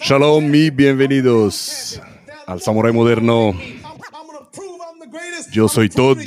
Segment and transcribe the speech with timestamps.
[0.00, 2.00] Shalom y bienvenidos
[2.46, 3.52] al Samurai Moderno.
[5.50, 6.18] Yo soy Todd.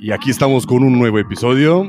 [0.00, 1.86] Y aquí estamos con un nuevo episodio.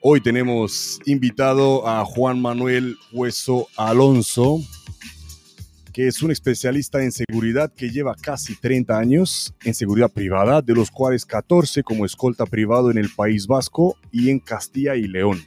[0.00, 4.58] Hoy tenemos invitado a Juan Manuel Hueso Alonso,
[5.92, 10.74] que es un especialista en seguridad que lleva casi 30 años en seguridad privada, de
[10.74, 15.46] los cuales 14 como escolta privado en el País Vasco y en Castilla y León.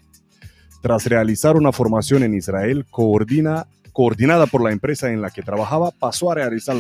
[0.82, 5.92] Tras realizar una formación en Israel coordina, coordinada por la empresa en la que trabajaba,
[5.92, 6.76] pasó a realizar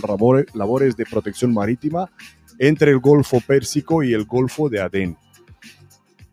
[0.53, 2.09] labores de protección marítima
[2.58, 5.17] entre el Golfo Pérsico y el Golfo de Adén.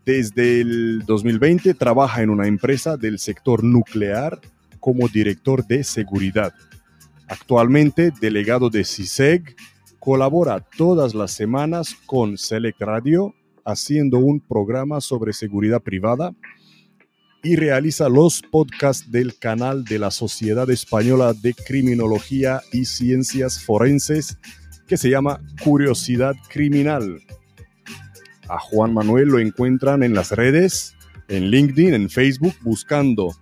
[0.06, 4.41] Desde el 2020 trabaja en una empresa del sector nuclear
[4.80, 6.55] como director de seguridad.
[7.28, 9.55] Actualmente delegado de CISEG,
[9.98, 13.34] colabora todas las semanas con Select Radio
[13.66, 16.33] haciendo un programa sobre seguridad privada
[17.42, 24.39] y realiza los podcasts del canal de la Sociedad Española de Criminología y Ciencias Forenses
[24.86, 27.20] que se llama Curiosidad Criminal.
[28.48, 30.97] A Juan Manuel lo encuentran en las redes,
[31.28, 33.36] en LinkedIn, en Facebook, buscando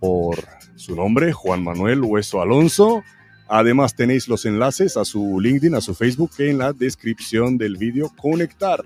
[0.00, 0.38] por
[0.74, 3.04] su nombre, Juan Manuel Hueso Alonso.
[3.48, 8.10] Además tenéis los enlaces a su LinkedIn, a su Facebook en la descripción del vídeo.
[8.16, 8.84] Conectar,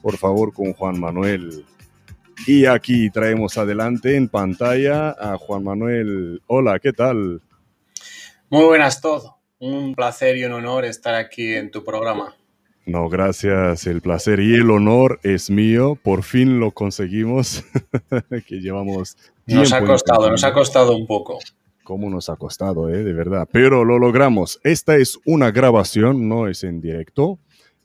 [0.00, 1.64] por favor, con Juan Manuel
[2.46, 6.42] y aquí traemos adelante en pantalla a Juan Manuel.
[6.46, 7.40] Hola, ¿qué tal?
[8.48, 9.36] Muy buenas todo.
[9.58, 12.34] Un placer y un honor estar aquí en tu programa.
[12.86, 13.86] No, gracias.
[13.86, 15.98] El placer y el honor es mío.
[16.02, 17.64] Por fin lo conseguimos.
[18.46, 19.16] que llevamos.
[19.46, 21.38] Nos ha costado, nos ha costado un poco.
[21.84, 23.04] ¿Cómo nos ha costado, eh?
[23.04, 23.48] De verdad.
[23.52, 24.60] Pero lo logramos.
[24.64, 27.38] Esta es una grabación, no es en directo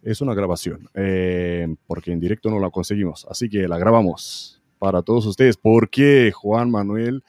[0.05, 5.01] es una grabación, eh, porque en directo no la conseguimos, así que la grabamos para
[5.01, 7.23] todos ustedes, porque Juan Manuel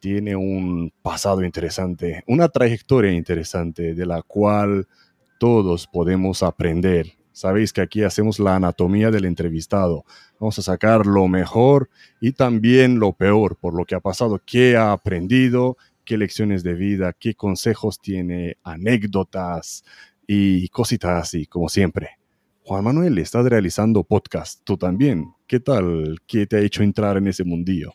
[0.00, 4.88] tiene un pasado interesante, una trayectoria interesante de la cual
[5.38, 7.12] todos podemos aprender.
[7.30, 10.04] Sabéis que aquí hacemos la anatomía del entrevistado.
[10.40, 11.88] Vamos a sacar lo mejor
[12.20, 16.74] y también lo peor por lo que ha pasado, qué ha aprendido, qué lecciones de
[16.74, 19.84] vida, qué consejos tiene, anécdotas,
[20.26, 22.18] y cositas así, como siempre.
[22.62, 25.34] Juan Manuel, estás realizando podcast, tú también.
[25.46, 26.18] ¿Qué tal?
[26.26, 27.92] ¿Qué te ha hecho entrar en ese mundillo?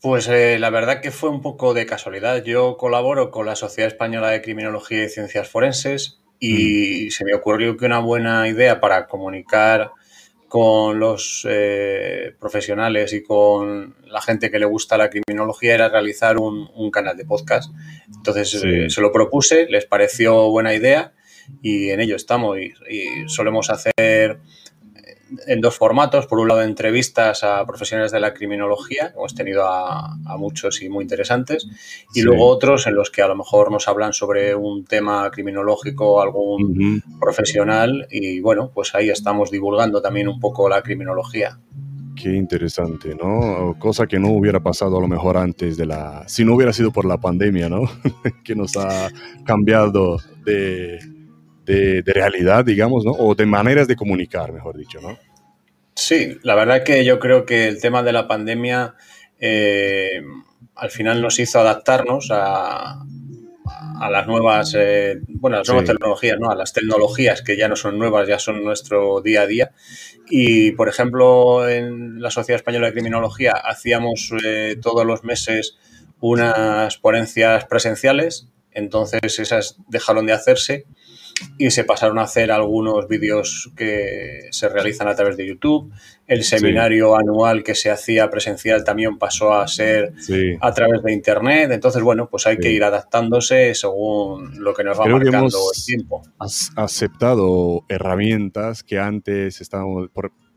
[0.00, 2.44] Pues eh, la verdad que fue un poco de casualidad.
[2.44, 7.10] Yo colaboro con la Sociedad Española de Criminología y Ciencias Forenses y mm.
[7.10, 9.90] se me ocurrió que una buena idea para comunicar
[10.50, 16.38] con los eh, profesionales y con la gente que le gusta la criminología era realizar
[16.38, 17.72] un, canal de podcast.
[18.12, 21.12] Entonces eh, se lo propuse, les pareció buena idea
[21.62, 22.58] y en ello estamos.
[22.58, 22.72] y
[23.28, 24.40] solemos hacer
[25.46, 26.26] en dos formatos.
[26.26, 31.02] Por un lado, entrevistas a profesionales de la criminología, hemos tenido a, muchos y muy
[31.02, 31.66] interesantes,
[32.14, 36.22] y luego otros en los que a lo mejor nos hablan sobre un tema criminológico,
[36.22, 41.58] algún profesional, y bueno, pues ahí estamos divulgando también un poco la criminología.
[42.16, 43.76] Qué interesante, ¿no?
[43.78, 46.24] Cosa que no hubiera pasado a lo mejor antes de la...
[46.28, 47.82] Si no hubiera sido por la pandemia, ¿no?
[48.44, 49.08] que nos ha
[49.44, 50.98] cambiado de,
[51.64, 53.12] de, realidad, digamos, ¿no?
[53.12, 55.18] O de maneras de comunicar, mejor dicho, ¿no?
[55.94, 58.94] Sí, la verdad que yo creo que el tema de la pandemia
[59.38, 60.22] eh,
[60.74, 63.04] al final nos hizo adaptarnos a,
[64.00, 66.50] a las nuevas, eh, bueno, las nuevas tecnologías, ¿no?
[66.50, 69.72] A las tecnologías que ya no son nuevas, ya son nuestro día a día.
[70.30, 75.76] Y, por ejemplo, en la Sociedad Española de Criminología hacíamos eh, todos los meses
[76.20, 80.86] unas ponencias presenciales, entonces esas dejaron de hacerse
[81.58, 85.92] y se pasaron a hacer algunos vídeos que se realizan a través de YouTube.
[86.26, 90.12] El seminario anual que se hacía presencial también pasó a ser
[90.60, 91.70] a través de Internet.
[91.72, 96.22] Entonces, bueno, pues hay que ir adaptándose según lo que nos va marcando el tiempo.
[96.38, 100.08] Has aceptado herramientas que antes estábamos,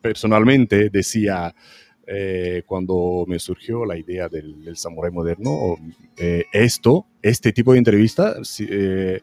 [0.01, 1.55] personalmente decía,
[2.05, 5.77] eh, cuando me surgió la idea del, del Samurai moderno,
[6.18, 9.21] eh, esto, este tipo de entrevista, eh,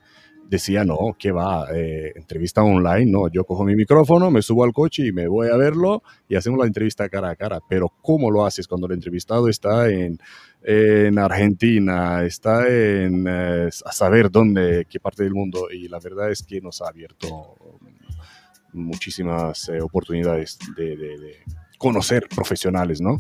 [0.51, 4.73] decía, no, que va, eh, entrevista online, no, yo cojo mi micrófono, me subo al
[4.73, 7.61] coche y me voy a verlo y hacemos la entrevista cara a cara.
[7.69, 10.19] Pero ¿cómo lo haces cuando el entrevistado está en,
[10.65, 15.69] en Argentina, está en eh, a saber dónde, qué parte del mundo?
[15.71, 17.55] Y la verdad es que nos ha abierto
[18.73, 21.37] muchísimas eh, oportunidades de,
[21.79, 23.17] conocer profesionales, ¿no?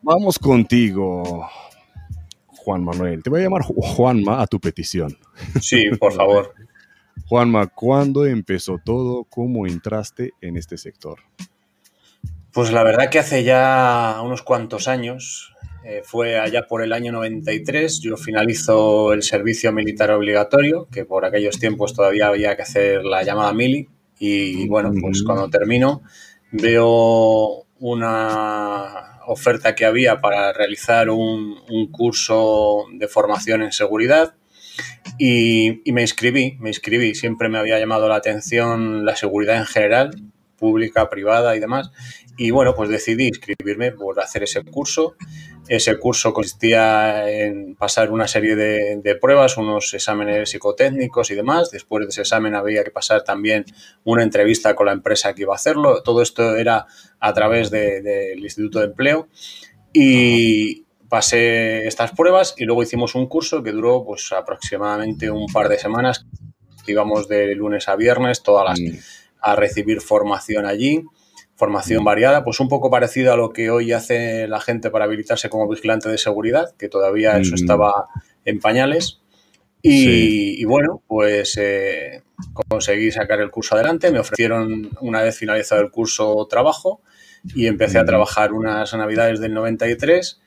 [0.00, 1.46] Vamos contigo.
[2.66, 3.22] Juan Manuel.
[3.22, 5.16] Te voy a llamar Juanma a tu petición.
[5.60, 6.52] Sí, por favor.
[7.26, 9.22] Juanma, ¿cuándo empezó todo?
[9.30, 11.20] ¿Cómo entraste en este sector?
[12.52, 15.54] Pues la verdad que hace ya unos cuantos años,
[15.84, 21.24] eh, fue allá por el año 93, yo finalizo el servicio militar obligatorio, que por
[21.24, 26.02] aquellos tiempos todavía había que hacer la llamada mili, y bueno, pues cuando termino
[26.50, 31.56] veo una oferta que había para realizar un,
[31.90, 34.34] curso de formación en seguridad
[35.18, 37.14] y, y, me inscribí, me inscribí.
[37.14, 40.10] Siempre me había llamado la atención la seguridad en general,
[40.58, 41.90] pública, privada y demás.
[42.36, 45.16] Y bueno, pues decidí inscribirme por hacer ese curso.
[45.68, 51.70] Ese curso consistía en pasar una serie de, pruebas, unos exámenes psicotécnicos y demás.
[51.70, 53.64] Después de ese examen había que pasar también
[54.04, 56.02] una entrevista con la empresa que iba a hacerlo.
[56.02, 56.86] Todo esto era
[57.18, 59.28] a través del Instituto de Empleo.
[59.92, 65.68] Y pasé estas pruebas y luego hicimos un curso que duró pues aproximadamente un par
[65.68, 66.26] de semanas.
[66.86, 68.98] Íbamos de lunes a viernes, todas las, mm.
[69.40, 71.04] A recibir formación allí
[71.56, 75.48] formación variada, pues un poco parecido a lo que hoy hace la gente para habilitarse
[75.48, 78.06] como vigilante de seguridad, que todavía eso estaba
[78.44, 79.20] en pañales.
[79.82, 82.22] Y, bueno, pues eh,
[82.68, 87.00] conseguí sacar el curso adelante, me ofrecieron una vez finalizado el curso trabajo
[87.54, 90.40] y empecé a trabajar unas navidades del 93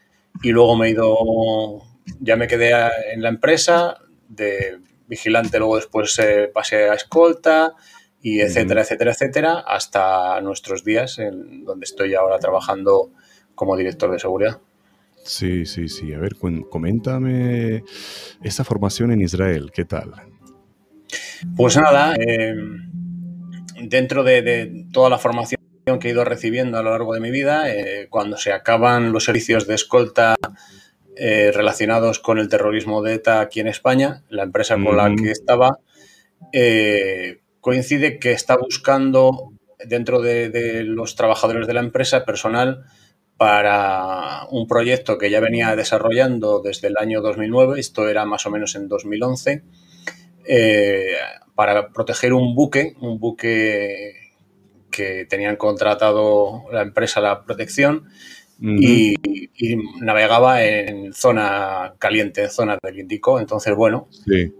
[0.44, 1.82] y luego me he ido,
[2.20, 2.74] ya me quedé
[3.14, 7.76] en la empresa de vigilante, luego después eh, pasé a escolta,
[8.22, 13.12] y etcétera, etcétera, etcétera, hasta nuestros días, en donde estoy ahora trabajando
[13.56, 14.60] como director de seguridad.
[15.24, 16.14] Sí, sí, sí.
[16.14, 16.36] A ver,
[16.70, 17.84] coméntame
[18.42, 20.14] esa formación en Israel, ¿qué tal?
[21.56, 22.56] Pues nada, eh,
[23.82, 25.60] dentro de, toda la formación
[26.00, 29.24] que he ido recibiendo a lo largo de mi vida, eh, cuando se acaban los
[29.26, 30.36] servicios de escolta
[31.16, 35.32] eh, relacionados con el terrorismo de ETA aquí en España, la empresa con la que
[35.32, 35.80] estaba,
[37.62, 39.54] coincide que está buscando
[39.86, 42.86] dentro de, los trabajadores de la empresa personal
[43.38, 48.52] para un proyecto que ya venía desarrollando desde el año 2009, esto era más o
[48.52, 49.64] menos en 2011,
[50.46, 51.14] eh,
[51.56, 54.16] para proteger un buque, un buque
[54.92, 58.10] que tenían contratado la empresa la protección
[58.62, 59.16] y,
[60.02, 63.40] navegaba en zona caliente, en zona del Índico.
[63.40, 64.10] Entonces, bueno,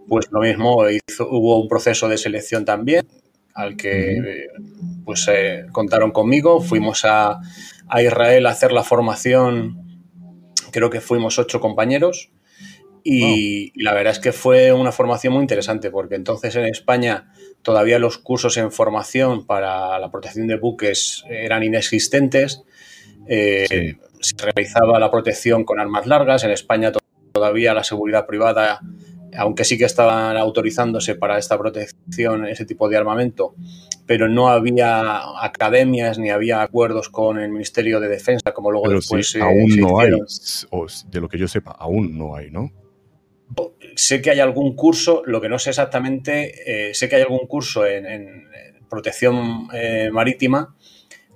[0.08, 0.84] pues lo mismo,
[1.30, 3.06] hubo un proceso de selección también
[3.54, 4.48] al que
[5.04, 6.62] pues eh, contaron conmigo.
[6.62, 7.40] Fuimos a,
[8.02, 10.02] Israel a hacer la formación,
[10.72, 12.32] creo que fuimos ocho compañeros.
[13.04, 17.32] Y, y, la verdad es que fue una formación muy interesante porque entonces en España
[17.62, 22.64] todavía los cursos en formación para la protección de buques eran inexistentes.
[23.28, 26.44] Eh, se realizaba la protección con armas largas.
[26.44, 26.92] En España
[27.32, 28.82] todavía la seguridad privada,
[29.38, 33.56] aunque sí que estaban autorizándose para esta protección ese tipo de armamento,
[34.06, 39.36] pero no había academias ni había acuerdos con el Ministerio de Defensa, como luego después
[39.36, 42.72] aún no hay, de lo que yo sepa, aún no hay, ¿no?
[43.96, 47.48] Sé que hay algún curso, lo que no sé exactamente, eh, sé que hay algún
[47.48, 48.48] curso en,
[48.90, 50.76] protección eh, marítima,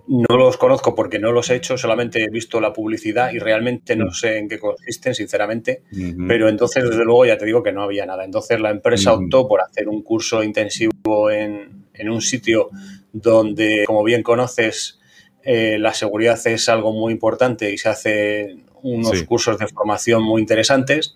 [0.08, 3.96] no los conozco porque no los he hecho, solamente he visto la publicidad y realmente
[3.96, 4.12] no mm.
[4.12, 5.84] sé en qué consisten, sinceramente.
[6.28, 8.26] Pero entonces, desde luego, ya te digo que no había nada.
[8.26, 12.70] Entonces, la empresa optó por hacer un curso intensivo en, un sitio
[13.14, 15.00] donde, como bien conoces,
[15.44, 20.42] eh, la seguridad es algo muy importante y se hacen unos cursos de formación muy
[20.42, 21.16] interesantes.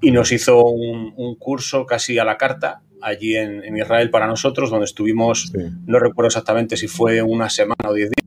[0.00, 4.86] Y nos hizo un curso casi a la carta allí en, Israel para nosotros, donde
[4.86, 5.52] estuvimos,
[5.86, 8.25] no recuerdo exactamente si fue una semana o diez días,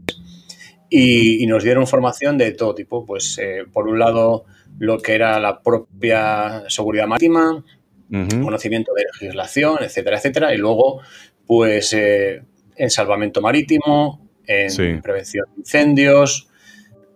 [0.89, 3.05] y, nos dieron formación de todo tipo.
[3.05, 4.45] Pues eh, por un lado
[4.77, 7.63] lo que era la propia seguridad marítima,
[8.09, 11.01] conocimiento de legislación, etcétera, etcétera, y luego
[11.45, 12.41] pues eh,
[12.75, 16.49] en salvamento marítimo, en prevención de incendios,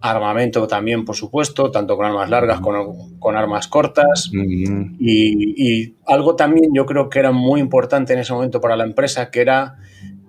[0.03, 4.29] armamento también, por supuesto, tanto con armas largas como con armas cortas.
[4.33, 9.31] y, algo también yo creo que era muy importante en ese momento para la empresa,
[9.31, 9.77] que era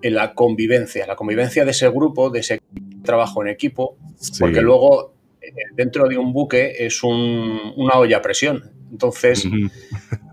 [0.01, 2.61] eh, la convivencia, la convivencia de ese grupo, de ese
[3.03, 3.97] trabajo en equipo,
[4.39, 8.71] porque luego eh, dentro de un buque es una olla a presión.
[8.91, 9.45] Entonces,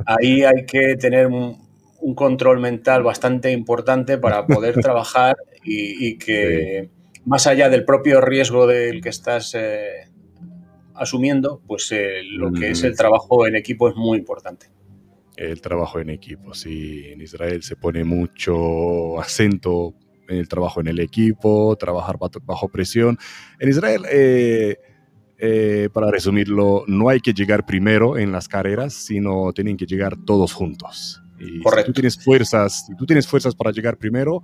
[0.06, 1.60] ahí hay que tener un,
[2.16, 6.90] control mental bastante importante para poder trabajar y, que
[7.24, 10.08] más allá del propio riesgo del que estás eh,
[10.94, 14.66] asumiendo, pues eh, lo que es el trabajo en equipo es muy importante.
[15.36, 17.06] El trabajo en equipo, sí.
[17.06, 19.94] En Israel se pone mucho acento
[20.28, 23.18] en el trabajo en el equipo, trabajar bajo presión.
[23.58, 29.76] En Israel, eh, para resumirlo, no hay que llegar primero en las carreras, sino tienen
[29.76, 31.22] que llegar todos juntos.
[31.38, 31.86] Y Correcto.
[31.86, 34.42] Si tú tienes fuerzas, si tú tienes fuerzas para llegar primero,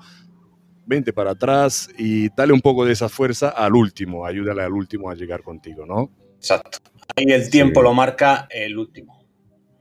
[0.87, 5.11] vente para atrás y dale un poco de esa fuerza al último, ayúdale al último
[5.11, 6.11] a llegar contigo, ¿no?
[6.37, 6.79] Exacto.
[7.15, 9.18] Ahí el tiempo lo marca el último.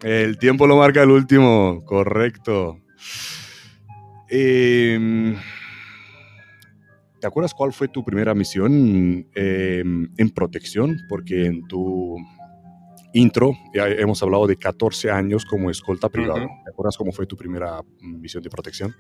[0.01, 2.79] El tiempo lo marca el último, correcto.
[4.29, 5.35] Em,
[7.19, 10.97] ¿Te acuerdas cuál fue tu primera misión em, en protección?
[11.09, 12.15] Porque en tu
[13.13, 16.47] intro ya hemos hablado de 14 años como escolta privado.
[16.63, 18.93] ¿Te acuerdas cómo fue tu primera misión de protección?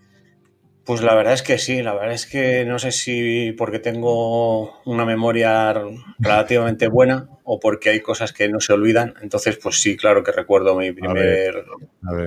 [0.87, 4.81] Pues la verdad es que sí, la verdad es que no sé si porque tengo
[4.85, 5.75] una memoria
[6.17, 9.13] relativamente buena o porque hay cosas que no se olvidan.
[9.21, 11.65] Entonces, pues sí, claro que recuerdo mi primer,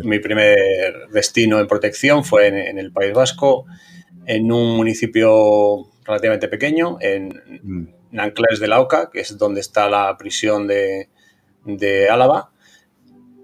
[0.05, 3.65] Mi primer destino en protección fue en, el País Vasco,
[4.27, 7.29] en un municipio relativamente pequeño, en
[7.63, 7.89] mm.
[8.11, 11.09] Nanclares de la Oca, que es donde está la prisión de,
[11.65, 12.51] de Álava.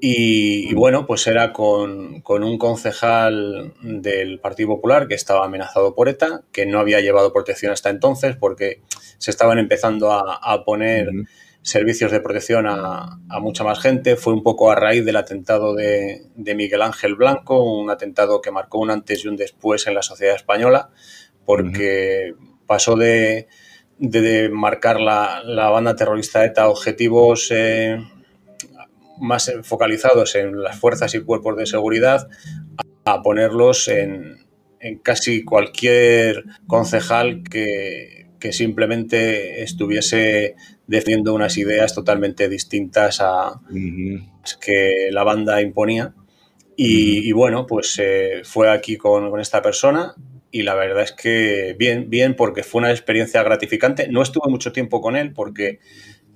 [0.00, 6.42] Y, bueno, pues era con, un concejal del Partido Popular que estaba amenazado por ETA,
[6.52, 8.82] que no había llevado protección hasta entonces porque
[9.18, 11.08] se estaban empezando a, poner
[11.62, 14.16] servicios de protección a, mucha más gente.
[14.16, 18.78] Fue un poco a raíz del atentado de, Miguel Ángel Blanco, un atentado que marcó
[18.78, 20.90] un antes y un después en la sociedad española,
[21.46, 22.34] porque
[22.66, 23.48] pasó de,
[24.52, 27.50] marcar la, banda terrorista ETA objetivos...
[27.50, 27.96] Eh,
[29.20, 32.28] más focalizados en las fuerzas y cuerpos de seguridad
[33.04, 34.44] a ponerlos en,
[35.02, 40.54] casi cualquier concejal que, simplemente estuviese
[40.86, 43.60] defendiendo unas ideas totalmente distintas a
[44.40, 46.14] las que la banda imponía.
[46.76, 50.14] Y, bueno, pues eh, fue aquí con, con, esta persona
[50.52, 54.08] y la verdad es que bien, bien, porque fue una experiencia gratificante.
[54.08, 55.80] No estuve mucho tiempo con él porque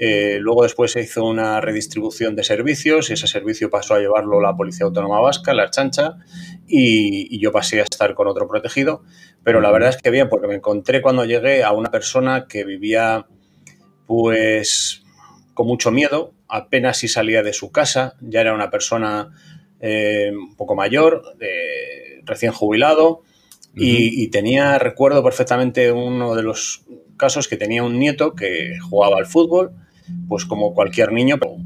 [0.03, 4.41] eh, luego después se hizo una redistribución de servicios y ese servicio pasó a llevarlo
[4.41, 6.17] la Policía Autónoma Vasca, la Chancha,
[6.67, 9.03] y, yo pasé a estar con otro protegido.
[9.45, 12.65] Pero la verdad es que bien, porque me encontré cuando llegué a una persona que
[12.65, 13.27] vivía
[14.07, 15.05] pues
[15.53, 19.37] con mucho miedo, apenas si salía de su casa, ya era una persona
[19.81, 21.23] eh, un poco mayor,
[22.25, 23.21] recién jubilado,
[23.75, 26.87] y, tenía, recuerdo perfectamente uno de los
[27.19, 29.73] casos que tenía un nieto que jugaba al fútbol
[30.29, 31.57] pues como cualquier niño, pero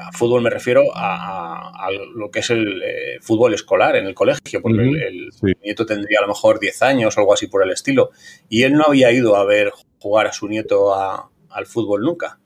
[0.00, 4.60] a fútbol me refiero a, lo que es el eh, fútbol escolar en el colegio,
[4.60, 5.30] porque el,
[5.62, 8.10] nieto tendría a lo mejor 10 años o algo así por el estilo,
[8.48, 12.38] y él no había ido a ver jugar a su nieto al fútbol nunca.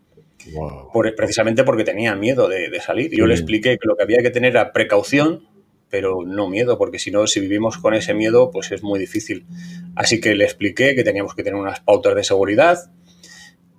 [1.16, 3.11] precisamente porque tenía miedo de, salir.
[3.16, 5.47] Yo le expliqué que lo que había que tener era precaución,
[5.88, 9.47] pero no miedo, porque si no, si vivimos con ese miedo, pues es muy difícil.
[9.94, 12.90] Así que le expliqué que teníamos que tener unas pautas de seguridad,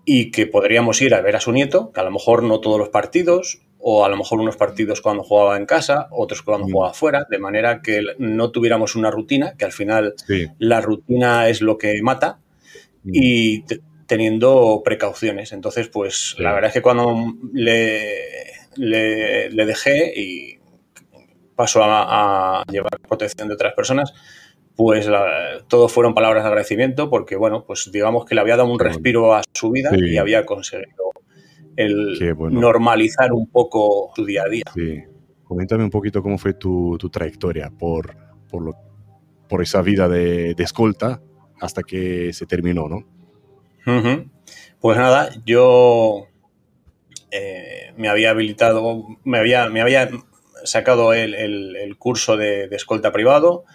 [0.05, 2.77] y que podríamos ir a ver a su nieto, que a lo mejor no todos
[2.77, 6.71] los partidos, o a lo mejor unos partidos cuando jugaba en casa, otros cuando mm.
[6.71, 10.15] jugaba fuera, de manera que no tuviéramos una rutina, que al final
[10.57, 12.39] la rutina es lo que mata,
[13.03, 13.11] mm.
[13.13, 13.63] y
[14.07, 15.51] teniendo precauciones.
[15.51, 18.15] Entonces, pues la verdad es que cuando le,
[18.77, 20.59] le, dejé y
[21.55, 24.13] pasó a llevar protección de otras personas,
[24.75, 25.07] pues
[25.67, 29.33] todo fueron palabras de agradecimiento porque, bueno, pues digamos que le había dado un respiro
[29.33, 31.11] a su vida y había conseguido
[31.75, 34.63] el normalizar un poco su día a día.
[34.73, 35.03] Sí.
[35.43, 38.15] Coméntame un poquito cómo fue tu, trayectoria por,
[38.49, 38.75] por, lo,
[39.47, 41.21] por esa vida de, escolta
[41.59, 43.05] hasta que se terminó, ¿no?
[44.79, 46.27] Pues nada, yo
[47.31, 50.09] eh, me había habilitado, me había, me había
[50.63, 53.65] sacado el, curso de, de, escolta privado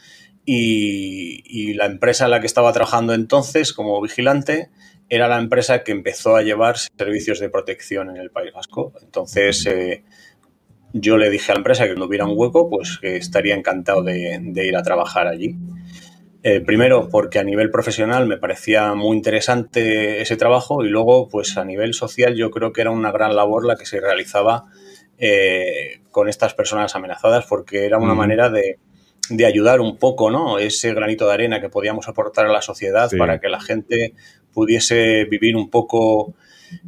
[0.51, 4.71] y, la empresa en la que estaba trabajando entonces como vigilante
[5.11, 8.93] era la empresa que empezó a llevar servicios de protección en el País Vasco.
[9.03, 10.05] Entonces eh,
[10.93, 14.03] yo le dije a la empresa que no hubiera un hueco, pues que estaría encantado
[14.03, 15.57] de, ir a trabajar allí.
[16.43, 21.59] Eh, primero porque a nivel profesional me parecía muy interesante ese trabajo y luego pues
[21.59, 24.67] a nivel social yo creo que era una gran labor la que se realizaba
[25.19, 28.79] eh, con estas personas amenazadas porque era una manera de,
[29.31, 30.59] de ayudar un poco, ¿no?
[30.59, 34.15] Ese granito de arena que podíamos aportar a la sociedad para que la gente
[34.53, 36.35] pudiese vivir un poco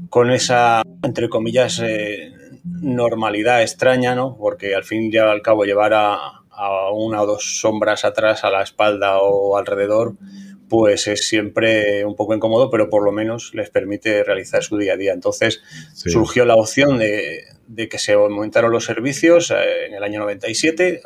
[0.09, 2.33] con esa, entre comillas, eh,
[2.65, 4.37] normalidad extraña, ¿no?
[4.39, 6.37] Porque al fin y al cabo llevar a,
[6.93, 10.17] una o dos sombras atrás a la espalda o alrededor,
[10.69, 14.93] pues es siempre un poco incómodo, pero por lo menos les permite realizar su día
[14.93, 15.15] a día.
[15.15, 15.63] Entonces
[15.95, 21.01] surgió la opción de, de, que se aumentaron los servicios eh, en el año 97,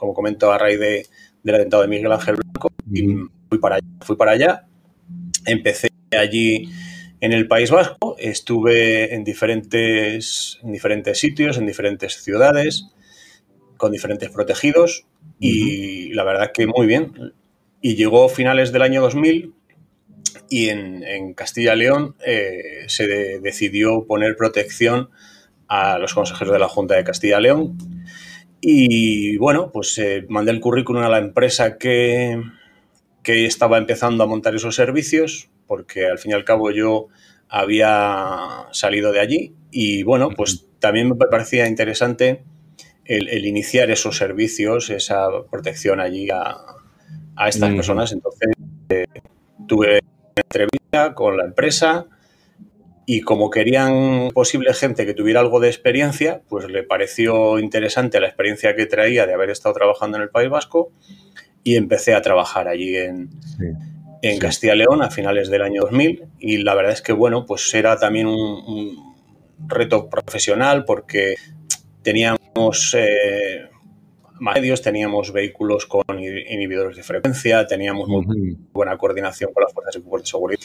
[0.00, 1.06] como comento, a raíz de,
[1.42, 2.72] del atentado de Miguel Ángel Blanco.
[2.90, 3.04] Y
[3.50, 3.86] fui para allá.
[4.00, 4.66] Fui para allá.
[5.44, 6.70] Empecé allí
[7.20, 8.16] en el País Vasco.
[8.18, 12.86] Estuve en diferentes, en diferentes sitios, en diferentes ciudades,
[13.76, 15.04] con diferentes protegidos.
[15.38, 17.34] Y la verdad que muy bien.
[17.82, 19.52] Y llegó a finales del año 2000
[20.48, 23.06] y en, Castilla-León eh, se
[23.40, 25.10] decidió poner protección
[25.68, 27.76] a los consejeros de la Junta de Castilla-León.
[27.76, 27.99] Y
[29.38, 32.42] bueno, pues eh, mandé el currículum a la empresa que,
[33.22, 37.08] que estaba empezando a montar esos servicios, porque al fin y al cabo yo
[37.48, 42.42] había salido de allí y bueno, pues también me parecía interesante
[43.04, 46.56] el, iniciar esos servicios, esa protección allí a,
[47.46, 48.12] estas personas.
[48.12, 48.50] Entonces
[48.90, 49.06] eh,
[49.66, 52.06] tuve una entrevista con la empresa
[53.12, 58.28] y como querían posible gente que tuviera algo de experiencia, pues le pareció interesante la
[58.28, 60.92] experiencia que traía de haber estado trabajando en el País Vasco
[61.64, 63.30] y empecé a trabajar allí en,
[64.22, 67.74] en Castilla León a finales del año 2000 y la verdad es que bueno, pues
[67.74, 68.96] era también un,
[69.66, 71.34] reto profesional porque
[72.02, 73.69] teníamos eh,
[74.40, 80.00] medios, teníamos vehículos con inhibidores de frecuencia, teníamos muy buena coordinación con las fuerzas y
[80.00, 80.60] cuerpos de seguridad.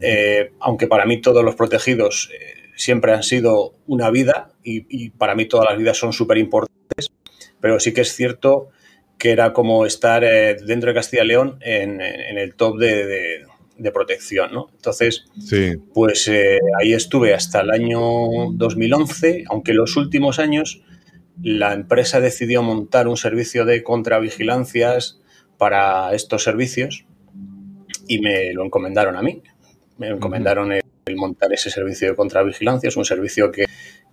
[0.00, 5.10] Eh, aunque para mí todos los protegidos eh, siempre han sido una vida y, y,
[5.10, 7.10] para mí todas las vidas son súper importantes,
[7.60, 8.70] pero sí que es cierto
[9.18, 13.44] que era como estar eh, dentro de Castilla y León en, el top de,
[13.92, 14.70] protección, ¿no?
[14.74, 15.26] Entonces,
[15.92, 18.00] pues eh, ahí estuve hasta el año
[18.52, 20.82] 2011, aunque los últimos años
[21.42, 25.20] la empresa decidió montar un servicio de contravigilancias
[25.56, 27.04] para estos servicios
[28.06, 29.42] y me lo encomendaron a mí.
[29.98, 30.82] Me encomendaron el,
[31.16, 33.64] montar ese servicio de contravigilancias, un servicio que,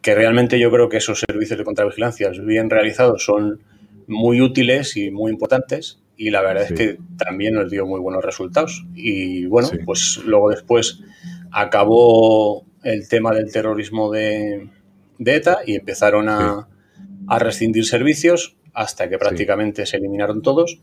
[0.01, 3.61] que realmente yo creo que esos servicios de contravigilancias bien realizados son
[4.07, 8.23] muy útiles y muy importantes y la verdad es que también nos dio muy buenos
[8.23, 8.85] resultados.
[8.93, 11.01] Y bueno, pues luego después
[11.51, 14.69] acabó el tema del terrorismo de,
[15.19, 16.67] ETA y empezaron a,
[17.27, 20.79] rescindir servicios hasta que prácticamente se eliminaron todos.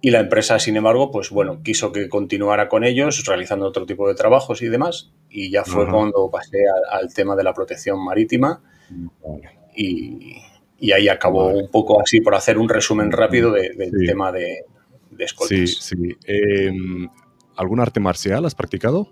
[0.00, 4.06] Y la empresa, sin embargo, pues bueno, quiso que continuara con ellos, realizando otro tipo
[4.06, 5.12] de trabajos y demás.
[5.30, 6.58] Y ya fue cuando pasé
[6.90, 8.62] al tema de la protección marítima.
[9.74, 10.36] Y,
[10.78, 14.64] y ahí acabó un poco así por hacer un resumen rápido del tema de,
[15.10, 15.58] de escoltas.
[15.58, 16.16] Sí, sí.
[16.26, 17.08] Em,
[17.56, 19.08] ¿Algún arte marcial has practicado?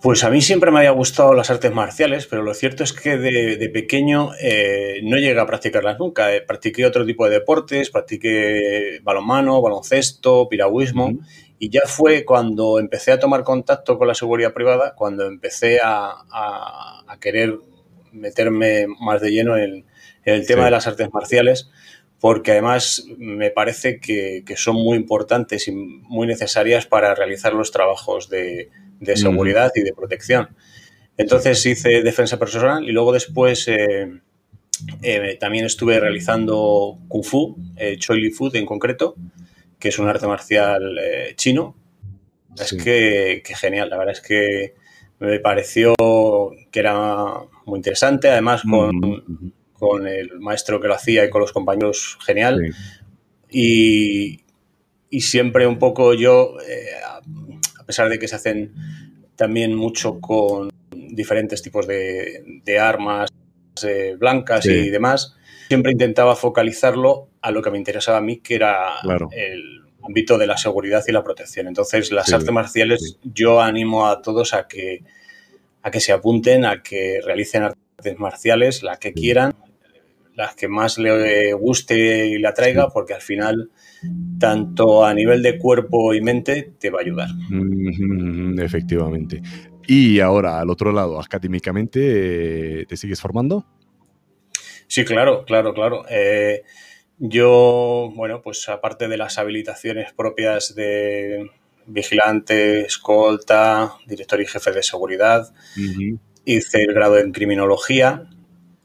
[0.00, 3.18] Pues a mí siempre me había gustado las artes marciales, pero lo cierto es que
[3.18, 6.34] de, pequeño eh, no llegué a practicarlas nunca.
[6.34, 11.18] Eh, practiqué otro tipo de deportes, practiqué balonmano, baloncesto, piragüismo,
[11.58, 17.16] y ya fue cuando empecé a tomar contacto con la seguridad privada, cuando empecé a
[17.20, 17.58] querer
[18.12, 19.84] meterme más de lleno en,
[20.24, 21.70] el tema de las artes marciales,
[22.20, 28.28] porque además me parece que, son muy importantes y muy necesarias para realizar los trabajos
[28.28, 28.68] de,
[29.16, 30.48] seguridad y de protección.
[31.16, 34.20] Entonces hice defensa personal y luego después eh,
[35.02, 39.16] eh, también estuve realizando Kung Fu, eh, Choi Li Fu en concreto,
[39.78, 40.98] que es un arte marcial
[41.36, 41.76] chino.
[42.56, 44.74] Es que, que, genial, la verdad es que
[45.20, 45.94] me pareció
[46.70, 47.26] que era
[47.66, 48.62] muy interesante, además
[49.74, 52.74] con, el maestro que lo hacía y con los compañeros, genial.
[53.50, 54.44] Y,
[55.20, 56.88] siempre un poco yo, eh,
[57.88, 58.74] pesar de que se hacen
[59.34, 63.30] también mucho con diferentes tipos de, armas
[63.82, 65.34] eh, blancas y demás,
[65.68, 68.96] siempre intentaba focalizarlo a lo que me interesaba a mí, que era
[69.32, 71.66] el ámbito de la seguridad y la protección.
[71.66, 75.02] Entonces, las artes marciales, yo animo a todos a que
[75.82, 79.54] a que se apunten, a que realicen artes marciales, las que quieran,
[80.38, 83.70] las que más le guste y le atraiga, porque al final,
[84.38, 87.28] tanto a nivel de cuerpo y mente, te va a ayudar.
[88.64, 89.42] Efectivamente.
[89.88, 93.66] Y ahora, al otro lado, académicamente, ¿te sigues formando?
[94.86, 96.04] Sí, claro, claro, claro.
[96.08, 96.62] Eh,
[97.18, 101.50] yo, bueno, pues aparte de las habilitaciones propias de,
[101.86, 105.52] vigilante, escolta, director y jefe de seguridad.
[106.44, 108.30] Hice el grado en criminología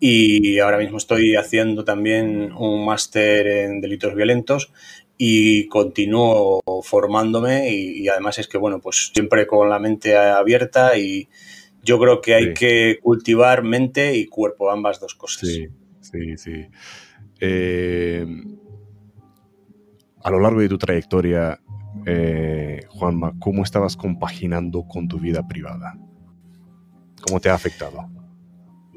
[0.06, 4.74] y ahora mismo estoy haciendo también un máster en delitos violentos
[5.18, 11.30] y continúo formándome y, además es que, bueno, pues siempre con la mente abierta y
[11.84, 15.48] yo creo que hay que cultivar mente y cuerpo, ambas dos cosas.
[15.48, 15.70] Sí,
[16.02, 16.66] sí, sí.
[17.40, 18.28] Eh,
[20.22, 21.62] a lo largo de tu trayectoria,
[22.06, 25.98] eh, Juanma, ¿cómo estabas compaginando con tu vida privada?
[27.26, 28.10] ¿Cómo te ha afectado?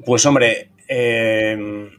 [0.05, 1.89] Pues hombre, em,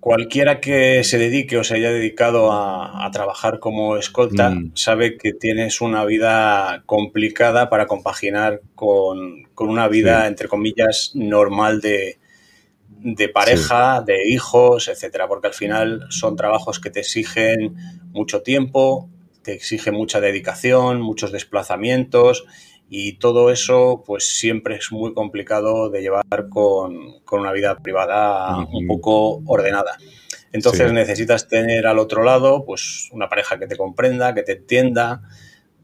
[0.00, 4.72] cualquiera que se dedique o se haya dedicado a, trabajar como escolta mm.
[4.74, 12.18] sabe que tienes una vida complicada para compaginar con, una vida, entre comillas, normal de,
[13.32, 17.76] pareja, de hijos, etcétera, porque al final son trabajos que te exigen
[18.12, 19.08] mucho tiempo,
[19.42, 22.44] te exige mucha dedicación, muchos desplazamientos
[22.94, 28.86] y todo eso pues siempre es muy complicado de llevar con, una vida privada un
[28.86, 29.96] poco ordenada.
[30.52, 35.22] Entonces necesitas tener al otro lado pues una pareja que te comprenda, que te entienda,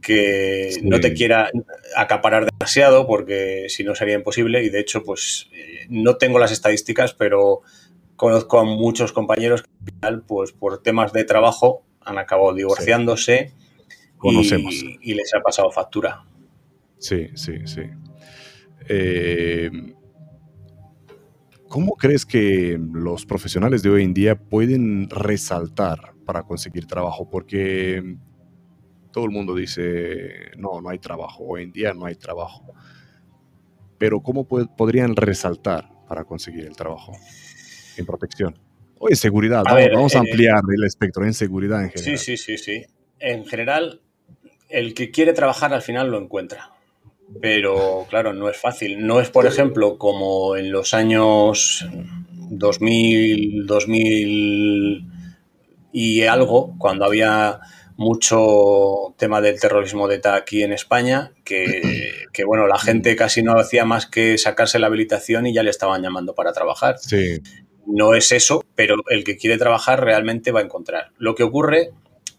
[0.03, 1.51] que no te quiera
[1.97, 4.63] acaparar demasiado porque si no sería imposible.
[4.63, 7.63] Y de hecho pues eh, no tengo las estadísticas pero
[8.17, 13.55] conozco a muchos compañeros que al final pues por temas de trabajo han acabado divorciándose
[15.01, 16.27] Y, les ha pasado factura.
[16.99, 17.83] Sí, sí, sí.
[18.89, 19.71] Eh,
[21.69, 27.29] ¿Cómo crees que los profesionales de hoy en día pueden resaltar para conseguir trabajo?
[27.29, 28.17] Porque
[29.13, 32.73] todo el mundo dice, no, no hay trabajo, hoy en día no hay trabajo.
[33.99, 37.13] Pero ¿cómo podrían resaltar para conseguir el trabajo
[37.99, 38.59] en protección?
[38.99, 42.19] O en seguridad, vamos a eh, ampliar el espectro en seguridad en general.
[42.19, 42.87] Sí, sí, sí, sí.
[43.19, 44.01] En general,
[44.71, 46.78] el que quiere trabajar al final lo encuentra.
[47.41, 49.07] Pero claro, no es fácil.
[49.07, 51.87] No es, por ejemplo, como en los años
[52.51, 55.05] 2000, 2000
[55.93, 57.61] y algo, cuando había
[57.97, 61.83] mucho tema del terrorismo de ETA aquí en España, que,
[62.33, 65.71] que, bueno, la gente casi no hacía más que sacarse la habilitación y ya le
[65.71, 66.99] estaban llamando para trabajar.
[66.99, 67.41] Sí.
[67.87, 71.11] No es eso, pero el que quiere trabajar realmente va a encontrar.
[71.19, 71.91] Lo que ocurre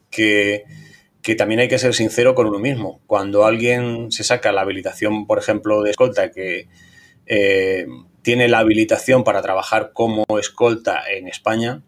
[0.10, 0.64] que
[1.22, 3.02] que también hay que ser sincero con uno mismo.
[3.08, 6.68] Cuando alguien se saca la habilitación, por ejemplo, de escolta, que
[7.26, 7.86] eh,
[8.22, 11.84] tiene la habilitación para trabajar como escolta en España,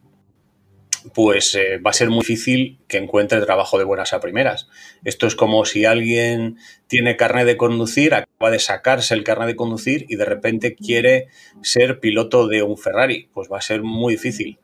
[1.13, 4.67] pues eh, va a ser muy difícil que encuentre trabajo de buenas a primeras.
[5.03, 9.55] Esto es como si alguien tiene carnet de conducir, acaba de sacarse el carnet de
[9.55, 11.27] conducir y de repente quiere
[11.61, 13.29] ser piloto de un Ferrari.
[13.33, 14.59] Pues va a ser muy difícil.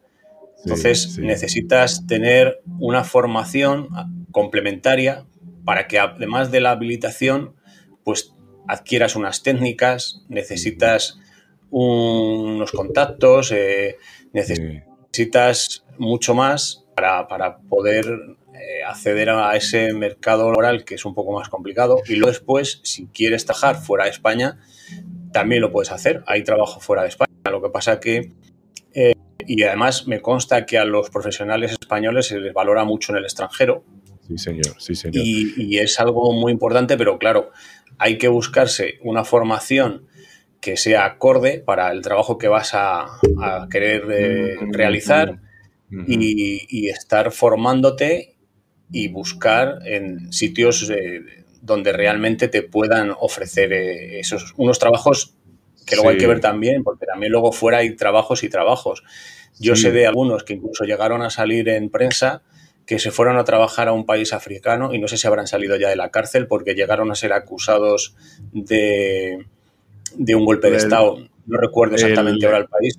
[0.67, 3.87] Entonces necesitas tener una formación
[4.31, 5.25] complementaria
[5.63, 7.55] para que además de la habilitación,
[8.03, 8.33] pues
[8.67, 11.19] adquieras unas técnicas, necesitas
[11.69, 13.95] unos contactos, eh,
[14.33, 18.05] necesitas mucho más para, poder
[18.53, 22.01] eh, acceder a ese mercado laboral que es un poco más complicado.
[22.07, 24.59] Y luego después, si quieres trabajar fuera de España,
[25.31, 26.23] también lo puedes hacer.
[26.27, 27.31] Hay trabajo fuera de España.
[27.49, 28.33] Lo que pasa que
[29.47, 33.23] y además me consta que a los profesionales españoles se les valora mucho en el
[33.23, 33.83] extranjero.
[34.27, 35.23] Sí, señor, sí, señor.
[35.25, 37.51] Y, es algo muy importante, pero claro,
[37.97, 40.07] hay que buscarse una formación
[40.59, 43.19] que sea acorde para el trabajo que vas a,
[43.71, 45.39] querer eh, realizar
[45.89, 48.35] y, estar formándote
[48.91, 51.21] y buscar en sitios eh,
[51.61, 55.35] donde realmente te puedan ofrecer eh, esos unos trabajos
[55.85, 59.03] que luego hay que ver también, porque también luego fuera hay trabajos y trabajos.
[59.59, 62.43] Yo sé de algunos que incluso llegaron a salir en prensa
[62.87, 65.75] que se fueron a trabajar a un país africano y no sé si habrán salido
[65.75, 68.15] ya de la cárcel porque llegaron a ser acusados
[68.53, 69.45] de,
[70.17, 71.17] un golpe de Estado.
[71.45, 72.97] No recuerdo exactamente ahora el país.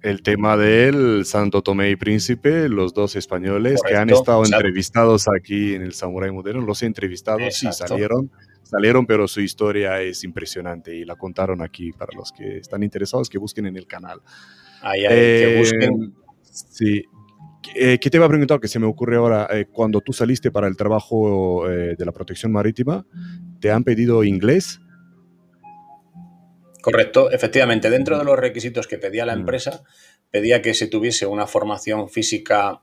[0.00, 5.74] El tema del Santo Tomé y Príncipe, los dos españoles que han estado entrevistados aquí
[5.74, 8.30] en el Samurai Moderno, los he entrevistado, sí salieron,
[8.62, 13.28] salieron, pero su historia es impresionante y la contaron aquí para los que están interesados
[13.28, 14.22] que busquen en el canal.
[14.82, 15.82] Ahí, que busquen.
[15.82, 17.04] Em, sí.
[17.74, 18.60] Eh, ¿Qué te iba a preguntar?
[18.60, 22.12] Que se me ocurre ahora, eh, cuando tú saliste para el trabajo eh, de la
[22.12, 23.06] protección marítima,
[23.60, 24.80] ¿te han pedido inglés?
[26.82, 27.88] Correcto, efectivamente.
[27.88, 29.40] Dentro de los requisitos que pedía la mm.
[29.40, 29.84] empresa,
[30.30, 32.82] pedía que se tuviese una formación física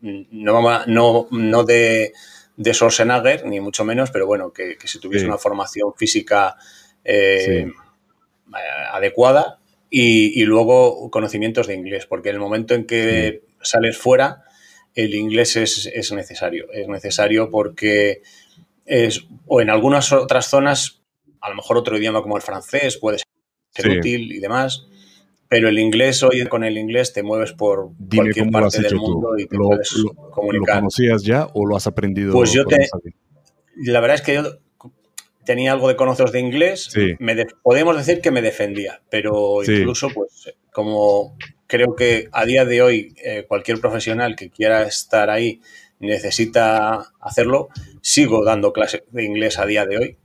[0.00, 2.12] mm, no, no, no de,
[2.56, 6.56] de Schwarzenegger, ni mucho menos, pero bueno, que, se tuviese una formación física
[8.92, 9.61] adecuada
[9.94, 14.42] y, luego conocimientos de inglés, porque en el momento en que sales fuera,
[14.94, 16.72] el inglés es, necesario.
[16.72, 18.22] Es necesario porque
[18.86, 21.02] es, o en algunas otras zonas,
[21.42, 23.18] a lo mejor otro idioma como el francés puede
[23.70, 24.86] ser útil y demás,
[25.46, 29.46] pero el inglés, hoy con el inglés te mueves por cualquier parte del mundo y
[29.46, 29.92] te puedes
[30.30, 30.76] comunicar.
[30.76, 32.32] ¿Lo conocías ya o lo has aprendido?
[32.32, 32.88] Pues yo te...
[33.76, 34.42] La verdad es que yo
[35.44, 36.90] tenía algo de conocidos de inglés,
[37.62, 43.14] podemos decir que me defendía, pero incluso, pues, como creo que a día de hoy
[43.24, 45.60] eh, cualquier profesional que quiera estar ahí
[46.00, 47.68] necesita hacerlo,
[48.00, 50.16] sigo dando clases de inglés a día de hoy.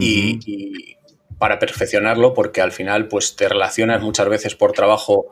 [0.00, 0.96] y,
[1.38, 5.28] para perfeccionarlo, porque al final, pues, te relacionas muchas veces por trabajo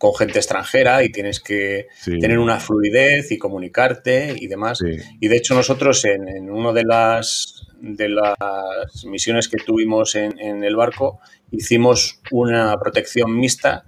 [0.00, 4.80] con gente extranjera y tienes que tener una fluidez y comunicarte y demás.
[5.20, 10.64] Y de hecho nosotros en, en una de las de las misiones que tuvimos en,
[10.64, 13.84] el barco, hicimos una protección mixta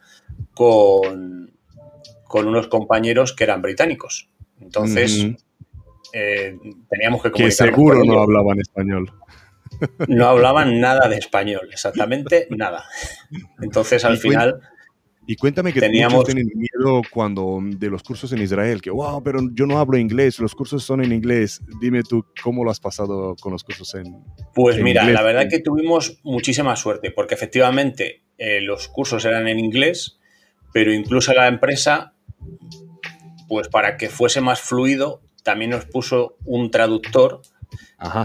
[0.52, 1.50] con,
[2.24, 4.28] con, unos compañeros que eran británicos.
[4.60, 5.28] Entonces,
[6.12, 6.58] eh,
[6.90, 7.68] teníamos que comunicar.
[7.68, 9.10] Que seguro no hablaban español.
[10.08, 12.84] No hablaban nada de español, exactamente nada.
[13.62, 14.60] Entonces, al final...
[15.26, 16.14] Y cuéntame que teníamos...
[16.14, 19.96] muchos tienen miedo cuando de los cursos en Israel, que wow, pero yo no hablo
[19.96, 21.60] inglés, los cursos son en inglés.
[21.80, 24.16] Dime tú cómo lo has pasado con los cursos en
[24.54, 29.60] Pues mira, la verdad que tuvimos muchísima suerte, porque efectivamente eh, los cursos eran en
[29.60, 30.18] inglés,
[30.72, 32.14] pero incluso la empresa,
[33.48, 37.42] pues para que fuese más fluido, también nos puso un traductor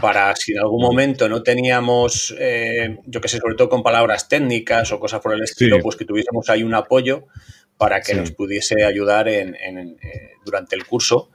[0.02, 4.28] para si en algún momento no teníamos, eh, yo que sé, sobre todo con palabras
[4.28, 7.28] técnicas o cosas por el estilo, pues que tuviésemos ahí un apoyo
[7.78, 11.30] para que nos pudiese ayudar en, eh, durante el curso.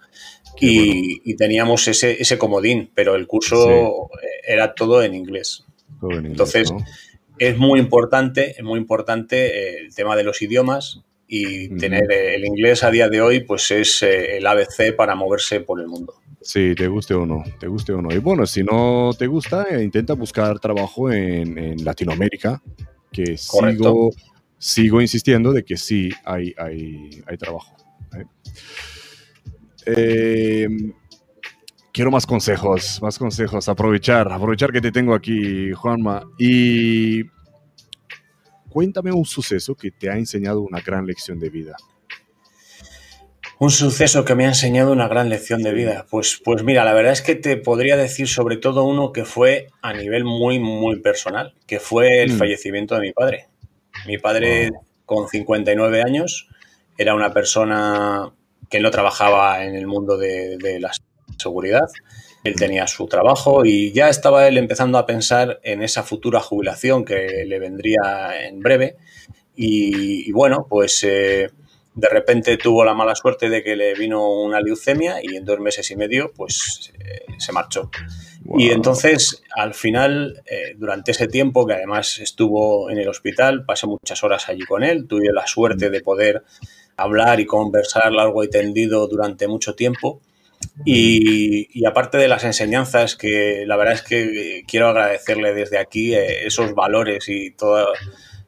[0.61, 4.11] Y, teníamos ese, ese, comodín, pero el curso
[4.47, 5.65] era todo en inglés.
[6.03, 6.73] Entonces,
[7.39, 11.03] es muy importante, es muy importante el tema de los idiomas
[11.35, 15.61] y tener el inglés a día de hoy, pues es eh, el ABC para moverse
[15.61, 16.15] por el mundo.
[16.43, 18.13] Sí, te guste o no, te guste o no.
[18.13, 22.63] Y bueno, si no te gusta, eh, intenta buscar trabajo en, Latinoamérica,
[23.11, 24.11] que sigo,
[24.59, 27.77] sigo insistiendo de que sí hay, hay, hay trabajo.
[29.87, 30.69] ¿eh?
[31.93, 36.25] quiero más consejos, más consejos, aprovechar, aprovechar que te tengo aquí, Juanma.
[36.39, 37.25] Y
[38.69, 41.77] cuéntame un suceso que te ha enseñado una gran lección de vida.
[43.63, 46.05] Un suceso que me ha enseñado una gran lección de vida.
[46.11, 49.69] Pues, pues mira, la verdad es que te podría decir sobre todo uno que fue
[49.83, 52.39] a nivel muy, muy personal, que fue el mm.
[52.39, 53.47] fallecimiento de mi padre.
[54.05, 54.73] Mi padre,
[55.07, 56.49] con 59 años,
[56.99, 58.33] era una persona
[58.69, 60.91] que no trabajaba en el mundo de, de la
[61.39, 61.89] seguridad.
[62.43, 67.05] Él tenía su trabajo y ya estaba él empezando a pensar en esa futura jubilación
[67.05, 68.97] que le vendría en breve.
[69.55, 71.51] Y, bueno, pues eh,
[71.95, 75.61] de repente tuvo la mala suerte de que le vino una leucemia y en dos
[75.61, 77.91] meses y medio pues eh, se marchó.
[78.57, 83.87] Y entonces al final, eh, durante ese tiempo que además estuvo en el hospital, pasé
[83.87, 86.43] muchas horas allí con él, tuve la suerte de poder
[86.97, 90.21] hablar y conversar largo y tendido durante mucho tiempo.
[90.85, 96.47] Y, aparte de las enseñanzas, que la verdad es que quiero agradecerle desde aquí eh,
[96.47, 97.89] esos valores y todo,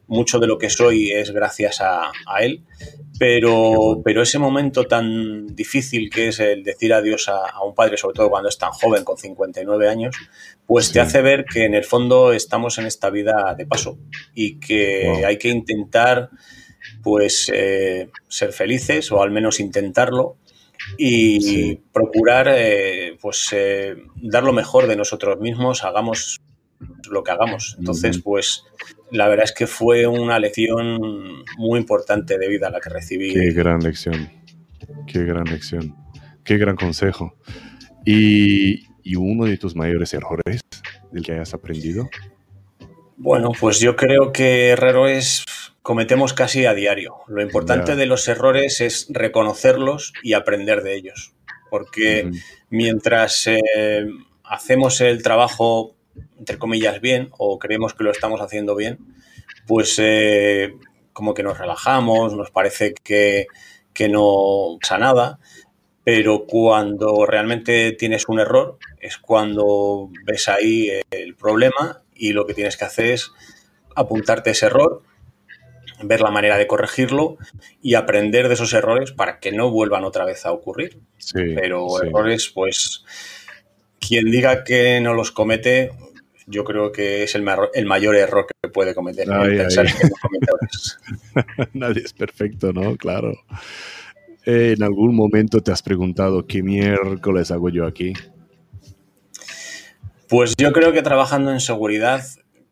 [0.07, 2.63] mucho de lo que soy es gracias a, él,
[3.17, 8.15] pero, pero ese momento tan difícil que es el decir adiós a, un padre, sobre
[8.15, 10.15] todo cuando es tan joven, con 59 años,
[10.65, 13.97] pues te hace ver que en el fondo estamos en esta vida de paso
[14.33, 16.29] y que hay que intentar
[17.01, 20.37] pues eh, ser felices o al menos intentarlo
[20.97, 26.41] y procurar eh, pues eh, dar lo mejor de nosotros mismos, hagamos
[27.09, 27.75] lo que hagamos.
[27.79, 28.63] Entonces, pues
[29.11, 33.33] la verdad es que fue una lección muy importante de vida la que recibí.
[33.33, 34.29] Qué gran lección,
[35.07, 35.95] qué gran lección,
[36.43, 37.35] qué gran consejo.
[38.05, 40.61] ¿Y, y uno de tus mayores errores
[41.11, 42.09] del que hayas aprendido?
[43.17, 45.45] Bueno, pues yo creo que errores
[45.81, 47.17] cometemos casi a diario.
[47.27, 51.33] Lo importante de los errores es reconocerlos y aprender de ellos.
[51.69, 52.31] Porque
[52.69, 54.07] mientras eh,
[54.43, 55.94] hacemos el trabajo,
[56.37, 58.99] entre comillas, bien, o creemos que lo estamos haciendo bien,
[59.67, 60.75] pues eh,
[61.13, 63.47] como que nos relajamos, nos parece que,
[63.93, 65.39] que no pasa nada.
[66.03, 72.53] Pero cuando realmente tienes un error, es cuando ves ahí el problema y lo que
[72.53, 73.31] tienes que hacer es
[73.95, 75.01] apuntarte ese error,
[76.03, 77.37] ver la manera de corregirlo
[77.81, 80.99] y aprender de esos errores para que no vuelvan otra vez a ocurrir.
[81.33, 83.03] Pero errores, pues,
[84.07, 85.91] quien diga que no los comete,
[86.47, 89.27] yo creo que es el, mayor error que puede cometer.
[91.73, 92.95] Nadie es perfecto, ¿no?
[92.97, 93.33] Claro.
[94.45, 98.13] ¿En algún momento te has preguntado qué miércoles hago yo aquí?
[100.29, 102.23] Pues yo creo que trabajando en seguridad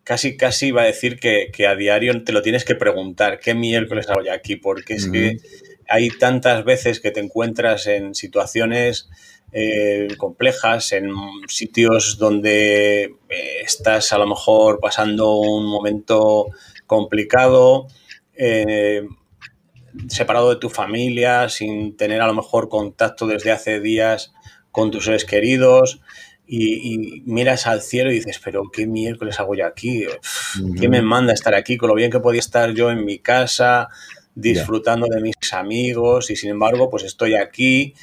[0.03, 4.09] casi, casi iba a decir que, a diario te lo tienes que preguntar, ¿qué miércoles
[4.09, 4.55] hago ya aquí?
[4.55, 5.37] Porque es que
[5.89, 9.09] hay tantas veces que te encuentras en situaciones
[9.55, 11.11] eh, complejas, en
[11.47, 16.47] sitios donde eh, estás a lo mejor pasando un momento
[16.87, 17.85] complicado,
[18.33, 19.07] eh,
[20.07, 24.33] separado de tu familia, sin tener a lo mejor contacto desde hace días
[24.71, 26.01] con tus seres queridos
[26.47, 30.05] y, miras al cielo y dices, pero ¿qué miércoles hago yo aquí?
[30.79, 31.77] ¿Quién me manda a estar aquí?
[31.77, 33.87] Con lo bien que podía estar yo en mi casa,
[34.33, 37.93] disfrutando de mis amigos y sin embargo, pues estoy aquí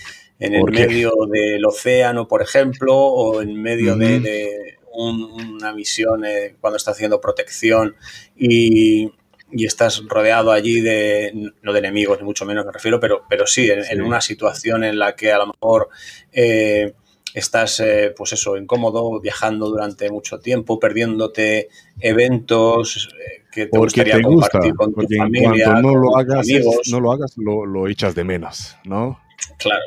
[0.40, 6.76] en el medio del océano, por ejemplo, o en medio de, una misión eh, cuando
[6.76, 7.94] está haciendo protección
[8.36, 9.12] y,
[9.52, 13.68] estás rodeado allí de, no de enemigos, ni mucho menos me refiero, pero, pero sí,
[13.68, 15.88] en, una situación en la que a lo mejor...
[16.32, 16.94] Eh,
[17.34, 21.68] estás, eh, pues eso, incómodo, viajando durante mucho tiempo, perdiéndote
[22.00, 26.46] eventos eh, que te gustaría compartir con tu familia, no lo hagas,
[26.90, 29.20] no lo hagas, lo, echas de menos, ¿no?
[29.58, 29.82] Claro.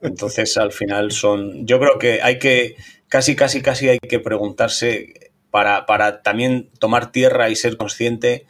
[0.00, 1.66] Entonces, al final son.
[1.66, 2.76] Yo creo que hay que.
[3.08, 8.46] Casi, casi, casi hay que preguntarse para, para también tomar tierra y ser consciente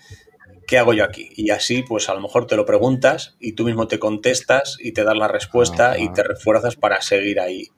[0.73, 1.29] ¿qué hago yo aquí?
[1.37, 4.93] Y así, pues a lo mejor te lo preguntas y tú mismo te contestas y
[4.93, 7.69] te das la respuesta y te refuerzas para seguir ahí.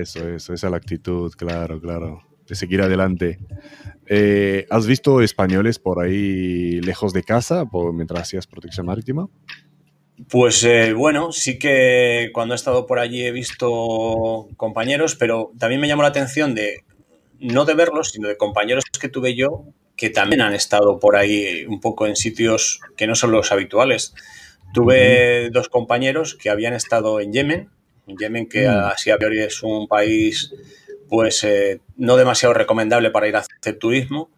[0.00, 3.38] Eso, eso, esa es la actitud, claro, claro, de seguir adelante.
[4.06, 9.28] Eh, ¿Has visto españoles por ahí lejos de casa por, mientras hacías protección marítima?
[10.28, 15.80] Pues eh, bueno, sí que cuando he estado por allí he visto compañeros, pero también
[15.80, 16.84] me llamó la atención de
[17.38, 19.64] no de verlos, sino de compañeros que tuve yo
[19.98, 24.14] que también han estado por ahí un poco en sitios que no son los habituales.
[24.72, 27.68] Tuve dos compañeros que habían estado en Yemen,
[28.06, 28.70] en Yemen que mm.
[28.70, 30.54] así a priori es un país
[31.08, 34.30] pues eh, no demasiado recomendable para ir a hacer turismo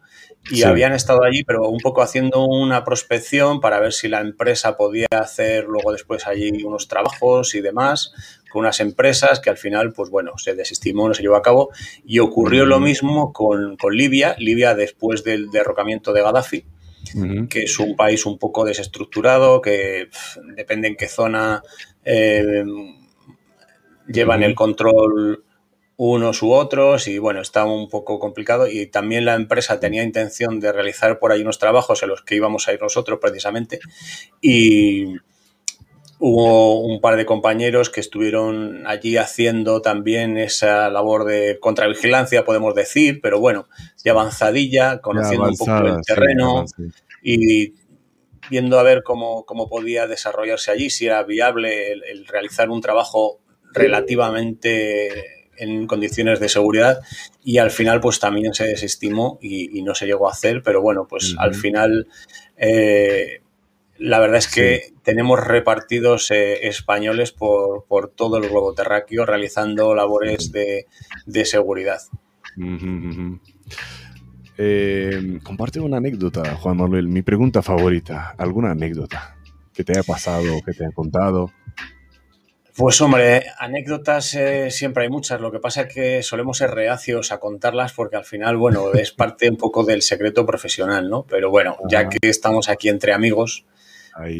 [0.49, 4.75] y habían estado allí pero un poco haciendo una prospección para ver si la empresa
[4.75, 8.11] podía hacer luego después allí unos trabajos y demás
[8.51, 11.69] con unas empresas que al final, pues bueno, se desestimó, no se llevó a cabo.
[12.05, 16.65] Y ocurrió lo mismo con, Libia, Libia después del derrocamiento de Gaddafi,
[17.49, 20.09] que es un país un poco desestructurado, que
[20.55, 21.63] depende en qué zona
[22.03, 22.63] eh,
[24.07, 25.45] llevan el control
[26.03, 28.67] unos u otros y bueno, está un poco complicado.
[28.67, 32.35] Y también la empresa tenía intención de realizar por ahí unos trabajos en los que
[32.35, 33.79] íbamos a ir nosotros precisamente.
[34.41, 35.15] Y,
[36.23, 42.75] Hubo un par de compañeros que estuvieron allí haciendo también esa labor de contravigilancia, podemos
[42.75, 43.67] decir, pero bueno,
[44.03, 46.65] de avanzadilla, conociendo un poco el terreno
[47.23, 47.73] y
[48.51, 53.39] viendo a ver cómo, podía desarrollarse allí, si era viable el, realizar un trabajo
[53.73, 56.99] relativamente en condiciones de seguridad
[57.43, 61.07] y al final pues también se desestimó y, no se llegó a hacer, pero bueno,
[61.07, 62.07] pues al final
[62.57, 63.41] eh,
[64.01, 70.51] la verdad es que tenemos repartidos eh, españoles por, todo el globo terráqueo realizando labores
[70.51, 70.87] de,
[71.45, 72.01] seguridad.
[74.57, 77.07] Eh, comparte una anécdota, Juan Manuel.
[77.07, 79.37] Mi pregunta favorita, ¿alguna anécdota
[79.73, 81.51] que te haya pasado, que te haya contado?
[82.75, 85.41] Pues hombre, anécdotas eh, siempre hay muchas.
[85.41, 89.11] Lo que pasa es que solemos ser reacios a contarlas porque al final, bueno, es
[89.11, 91.23] parte un poco del secreto profesional, ¿no?
[91.23, 93.65] Pero bueno, ya que estamos aquí entre amigos,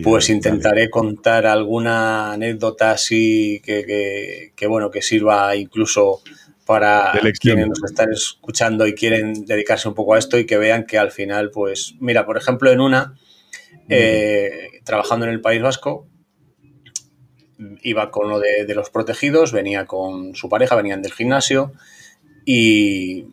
[0.04, 6.22] pues intentaré contar alguna anécdota así que, bueno, que sirva incluso
[6.66, 10.86] para quienes nos están escuchando y quieren dedicarse un poco a esto y que vean
[10.86, 13.16] que al final, pues, mira, por ejemplo, en una,
[13.90, 16.08] eh, trabajando en el País Vasco,
[17.82, 21.74] iba con lo de, los protegidos, venía con su pareja, venían del gimnasio
[22.46, 23.28] y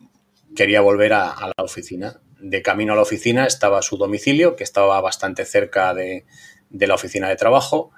[0.55, 2.19] quería volver a la oficina.
[2.39, 6.25] De camino a la oficina estaba su domicilio, que estaba bastante cerca de,
[6.71, 7.91] la oficina de trabajo,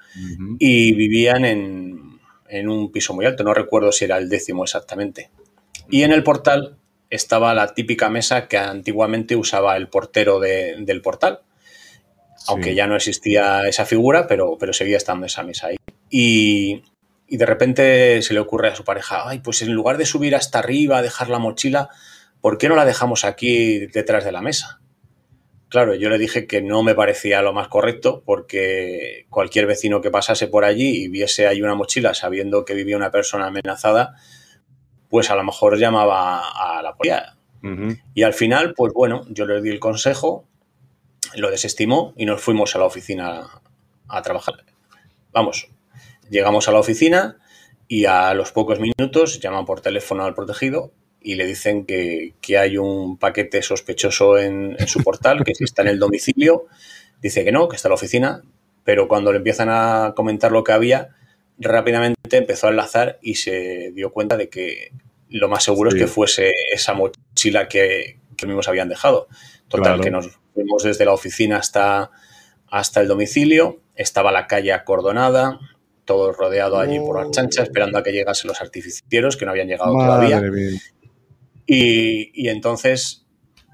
[0.58, 2.20] y vivían en,
[2.68, 5.30] un piso muy alto, no recuerdo si era el décimo exactamente.
[5.90, 6.78] Y en el portal
[7.10, 11.42] estaba la típica mesa que antiguamente usaba el portero del portal,
[12.48, 15.78] aunque ya no existía esa figura, pero, pero seguía estando esa mesa ahí.
[16.10, 16.84] Y,
[17.28, 20.36] y de repente se le ocurre a su pareja, ay, pues en lugar de subir
[20.36, 21.90] hasta arriba, dejar la mochila,
[22.42, 24.82] ¿por qué no la dejamos aquí detrás de la mesa?
[25.72, 30.12] Claro, yo le dije que no me parecía lo más correcto porque cualquier vecino que
[30.12, 34.16] pasase por allí y viese ahí una mochila sabiendo que vivía una persona amenazada,
[35.10, 37.38] pues a lo mejor llamaba a la policía.
[38.14, 40.46] Y al final, pues bueno, yo le di el consejo,
[41.36, 43.48] lo desestimó y nos fuimos a la oficina
[44.08, 44.66] a trabajar.
[45.32, 45.70] Vamos,
[46.30, 47.38] llegamos a la oficina
[47.88, 50.92] y a los pocos minutos llaman por teléfono al protegido
[51.22, 55.90] y le dicen que, hay un paquete sospechoso en, su portal, que si está en
[55.90, 56.66] el domicilio,
[57.22, 58.42] dice que no, que está en la oficina,
[58.84, 61.10] pero cuando le empiezan a comentar lo que había,
[61.60, 64.92] rápidamente empezó a enlazar y se dio cuenta de que
[65.30, 69.28] lo más seguro es que fuese esa mochila que, que mismos habían dejado.
[69.68, 72.12] Total, que nos fuimos desde la oficina hasta,
[72.68, 75.60] hasta el domicilio, estaba la calle acordonada,
[76.06, 79.68] todo rodeado allí por la chancha, esperando a que llegasen los artificieros que no habían
[79.68, 80.42] llegado todavía.
[81.66, 83.26] Y, entonces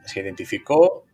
[0.05, 1.05] se identificó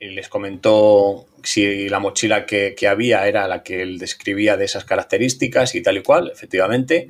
[0.00, 4.84] y les comentó si la mochila que, había era la que él describía de esas
[4.84, 7.08] características y tal y cual, efectivamente.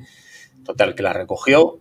[0.65, 1.79] Total, que la recogió,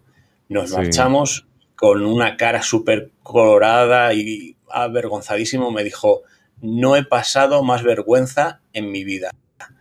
[0.48, 5.70] nos marchamos con una cara súper colorada y avergonzadísimo.
[5.70, 6.22] Me dijo,
[6.60, 9.30] no he pasado más vergüenza en mi vida.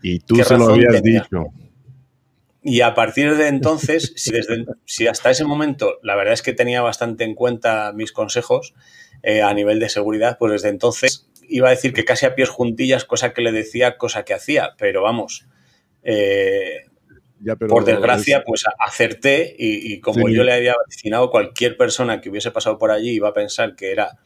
[0.01, 1.45] Y tú se lo habías dicho.
[2.65, 6.53] Y a partir de entonces, si, desde, si hasta ese momento la verdad es que
[6.53, 8.73] tenía bastante en cuenta mis consejos
[9.21, 12.47] eh, a nivel de seguridad, pues desde entonces iba a decir que casi a pies
[12.47, 15.45] juntillas, cosa que le decía, cosa que hacía, pero vamos,
[16.03, 16.85] eh,
[17.67, 22.77] por desgracia, pues acerté y, como yo le había vaticinado, cualquier persona que hubiese pasado
[22.77, 24.19] por allí iba a pensar que era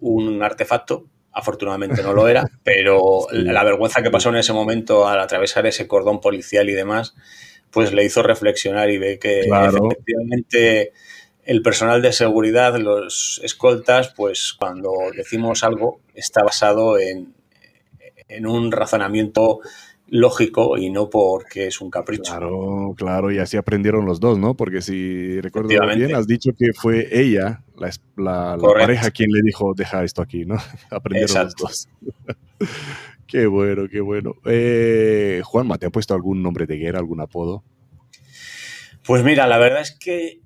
[0.00, 1.06] un artefacto.
[1.32, 5.86] Afortunadamente no lo era, pero la vergüenza que pasó en ese momento al atravesar ese
[5.86, 7.14] cordón policial y demás,
[7.70, 10.92] pues le hizo reflexionar y ve que efectivamente
[11.44, 17.34] el personal de seguridad, los escoltas, pues cuando decimos algo está basado en,
[18.28, 19.60] en un razonamiento
[20.10, 22.32] lógico y no porque es un capricho.
[22.32, 24.54] Claro, claro, y así aprendieron los dos, ¿no?
[24.54, 27.62] Porque si recuerdo bien, has dicho que fue ella,
[28.16, 30.56] la, pareja, quien le dijo, deja esto aquí, ¿no?
[30.90, 31.88] aprendieron los dos.
[33.26, 34.34] qué bueno, qué bueno.
[34.44, 37.62] Eh, Juanma, ¿te ha puesto algún nombre de guerra, algún apodo?
[39.06, 40.40] Pues mira, la verdad es que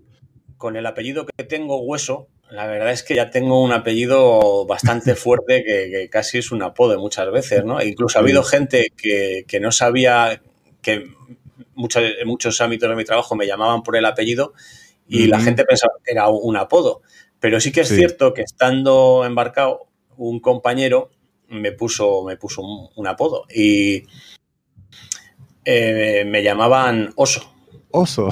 [0.57, 5.15] con el apellido que tengo, Hueso, la verdad es que ya tengo un apellido bastante
[5.17, 7.83] fuerte que, casi es un apodo muchas veces, ¿no?
[7.83, 10.43] incluso ha habido gente que, no sabía
[10.83, 11.11] que
[11.75, 14.53] muchos, en muchos ámbitos de mi trabajo me llamaban por el apellido
[15.09, 17.03] y la gente pensaba que era un apodo.
[17.39, 21.11] Pero sí que es cierto que estando embarcado, un compañero
[21.49, 24.05] me puso, me puso un, apodo y
[25.65, 27.53] eh, me llamaban Oso.
[27.91, 28.31] Oso.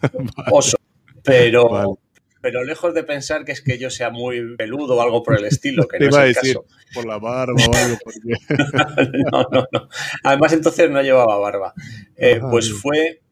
[0.50, 0.76] Oso.
[1.22, 1.98] Pero,
[2.42, 5.44] pero lejos de pensar que es que yo sea muy peludo o algo por el
[5.44, 6.66] estilo, que no es el caso.
[6.92, 7.98] Por la barba o algo.
[9.32, 9.88] no, no, no.
[10.24, 11.72] Además, entonces no llevaba barba.
[12.16, 13.22] Eh, pues fue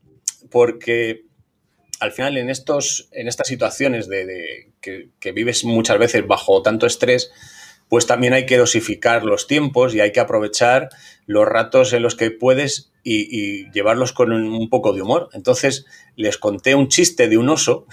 [0.48, 1.24] porque
[1.98, 7.32] al final en, estos, en estas situaciones de, que, vives muchas veces bajo tanto estrés,
[7.88, 10.88] pues también hay que dosificar los tiempos y hay que aprovechar
[11.26, 15.28] los ratos en los que puedes y, y llevarlos con un, poco de humor.
[15.32, 15.84] Entonces
[16.14, 17.86] les conté un chiste de un oso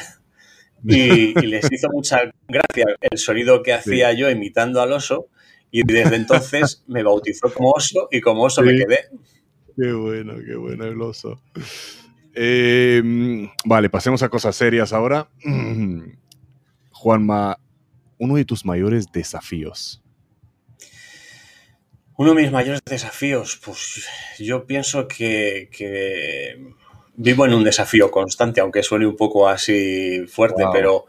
[0.83, 5.27] y, les hizo mucha gracia el sonido que hacía yo imitando al oso
[5.71, 9.09] y desde entonces me bautizó como oso y como oso me quedé.
[9.75, 11.41] Qué bueno, qué bueno el oso.
[12.33, 15.29] Em, vale, pasemos a cosas serias ahora.
[16.91, 17.59] Juanma,
[18.17, 20.01] uno de tus mayores desafíos.
[22.17, 24.07] Uno de mis mayores desafíos, pues
[24.39, 25.69] yo pienso que
[27.17, 31.05] vivo en un desafío constante, aunque suene un poco así fuerte, pero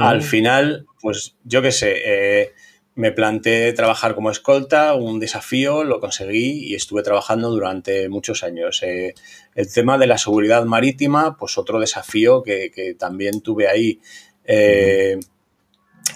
[0.00, 2.52] al final, pues yo qué sé, eh,
[2.96, 8.82] me planteé trabajar como escolta, un desafío, lo conseguí y estuve trabajando durante muchos años.
[8.82, 9.14] Eh,
[9.54, 14.00] el tema de la seguridad marítima, pues otro desafío que, también tuve ahí.
[14.44, 15.20] Eh,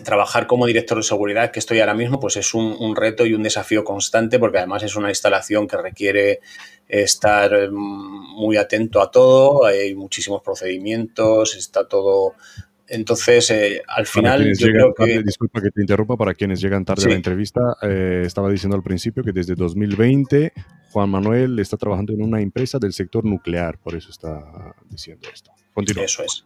[0.04, 3.42] trabajar como director de seguridad, que estoy ahora mismo, pues es un, reto y un
[3.42, 6.40] desafío constante, porque además es una instalación que requiere
[6.88, 12.34] estar mm, muy atento a todo, hay muchísimos procedimientos, está todo...
[12.88, 15.22] Entonces, eh, al final, yo creo que...
[15.22, 18.82] disculpa que te interrumpa, para quienes llegan tarde a la entrevista, eh, estaba diciendo al
[18.82, 20.52] principio que desde 2020
[20.90, 25.52] Juan Manuel está trabajando en una empresa del sector nuclear, por eso está diciendo esto.
[25.72, 26.04] Continúa.
[26.04, 26.44] Eso es.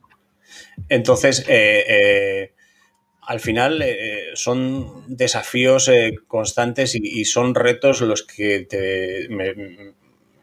[0.89, 2.53] Entonces, eh,
[3.27, 9.27] al final eh, son desafíos eh, constantes y, son retos los que te,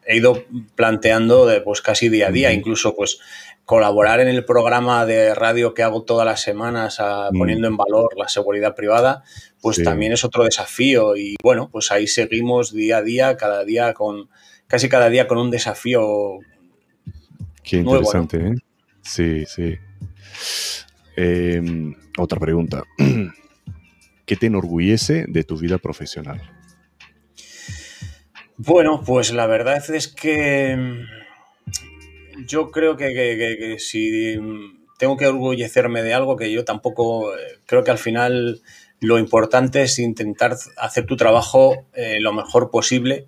[0.06, 0.44] he ido
[0.76, 3.20] planteando de, pues casi día a día, incluso pues
[3.64, 8.28] colaborar en el programa de radio que hago todas las semanas poniendo en valor la
[8.28, 9.24] seguridad privada,
[9.62, 13.94] pues también es otro desafío y bueno, pues ahí seguimos día a día, cada día
[13.94, 14.30] con,
[14.68, 16.40] casi cada día con un desafío.
[17.64, 18.56] Qué interesante, ¿eh?
[19.02, 19.78] Sí, sí.
[21.16, 22.84] Em, otra pregunta.
[24.26, 26.41] ¿Qué te enorgullece de tu vida profesional?
[28.57, 34.38] Bueno, pues la verdad es que mm, yo creo que, si
[34.97, 38.61] tengo que orgullecerme de algo que yo tampoco eh, creo que al final
[38.99, 43.28] lo importante es intentar hacer tu trabajo eh, lo mejor posible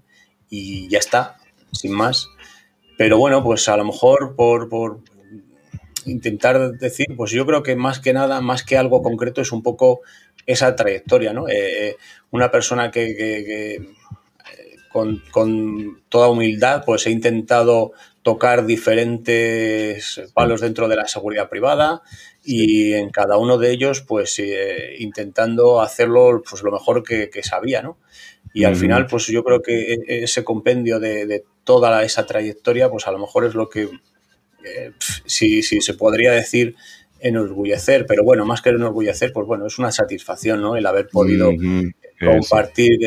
[0.49, 1.37] y ya está,
[1.73, 2.29] sin más.
[2.97, 4.69] Pero bueno, pues a lo mejor por,
[6.05, 9.63] intentar decir, pues yo creo que más que nada, más que algo concreto, es un
[9.63, 10.01] poco
[10.45, 11.47] esa trayectoria, ¿no?
[11.47, 11.97] Eh, eh,
[12.31, 13.79] una persona que, eh,
[14.91, 15.21] con,
[16.09, 17.91] toda humildad, pues he intentado
[18.21, 22.01] tocar diferentes palos dentro de la seguridad privada
[22.43, 24.41] y en cada uno de ellos, pues
[24.97, 27.97] intentando hacerlo pues, lo mejor que, sabía, ¿no?
[28.53, 32.89] Y al final, pues yo creo que e, ese compendio de, de, toda esa trayectoria,
[32.89, 33.89] pues a lo mejor es lo que
[35.25, 36.75] si sí, se podría decir
[37.19, 40.75] enorgullecer, pero bueno, más que enorgullecer, pues bueno, es una satisfacción, ¿no?
[40.75, 41.51] El haber podido
[42.19, 42.99] compartir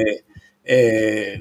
[0.64, 1.40] eh,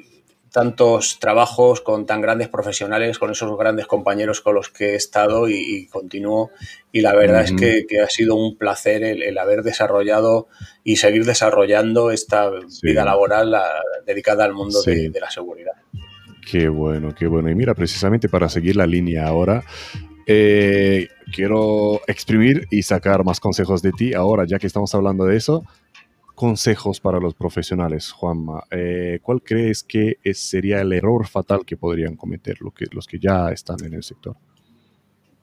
[0.51, 5.49] tantos trabajos con tan grandes profesionales, con esos grandes compañeros con los que he estado
[5.49, 6.51] y, continúo.
[6.91, 10.47] Y la verdad es que, ha sido un placer el, haber desarrollado
[10.83, 12.49] y seguir desarrollando esta
[12.81, 13.55] vida laboral
[14.05, 15.73] dedicada al mundo de, la seguridad.
[16.49, 17.49] Qué bueno, qué bueno.
[17.49, 19.63] Y mira, precisamente para seguir la línea ahora,
[20.25, 25.35] eh, quiero exprimir y sacar más consejos de ti ahora, ya que estamos hablando de
[25.35, 25.63] eso
[26.35, 28.63] consejos para los profesionales, Juanma.
[28.69, 33.83] Eh, ¿Cuál crees que sería el error fatal que podrían cometer los que ya están
[33.83, 34.37] en el sector?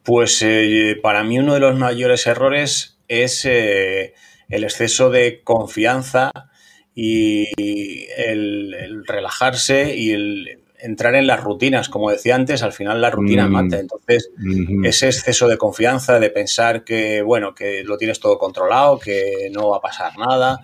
[0.04, 4.14] Pues eh, para mí uno de los mayores errores es el
[4.48, 6.30] exceso de confianza
[6.94, 7.48] y
[8.16, 11.88] el, relajarse y el entrar en las rutinas.
[11.88, 13.50] Como decía antes, al final la rutina mm.
[13.50, 13.78] mata.
[13.78, 14.30] Entonces,
[14.84, 19.70] ese exceso de confianza, de pensar que, bueno, que lo tienes todo controlado, que no
[19.70, 20.60] va a pasar nada,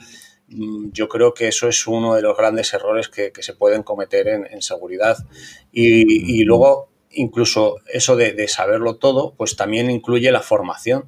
[0.51, 4.29] Mm, yo creo que eso es uno de los grandes errores que, se pueden cometer
[4.29, 5.17] en, seguridad.
[5.73, 11.05] Y, luego, incluso eso de, saberlo todo, pues también incluye la formación.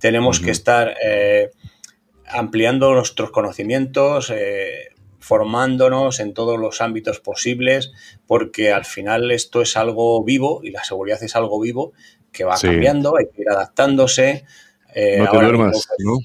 [0.00, 1.50] Tenemos que estar eh,
[2.26, 4.88] ampliando nuestros conocimientos, eh,
[5.26, 7.90] formándonos en todos los ámbitos posibles,
[8.28, 11.94] porque al final esto es algo vivo y la seguridad es algo vivo
[12.30, 14.44] que va cambiando, hay que ir adaptándose.
[14.94, 16.18] Eh, no te duermas, pues, ¿no?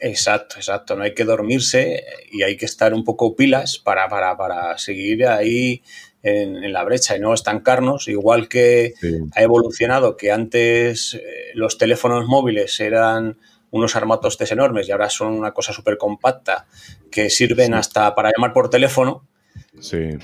[0.00, 0.96] Exacto, exacto.
[0.96, 5.84] No hay que dormirse y hay que estar un poco pilas para, para, seguir ahí
[6.24, 8.08] en, la brecha y no estancarnos.
[8.08, 8.94] Igual que
[9.36, 11.20] ha evolucionado que antes eh,
[11.54, 13.38] los teléfonos móviles eran
[13.70, 16.66] unos armatostes enormes y ahora son una cosa súper compacta
[17.10, 19.26] que sirven hasta para llamar por teléfono.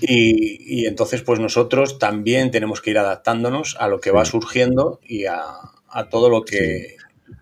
[0.00, 5.24] Y, entonces, pues nosotros también tenemos que ir adaptándonos a lo que va surgiendo y
[5.26, 5.40] a,
[6.10, 6.96] todo lo que,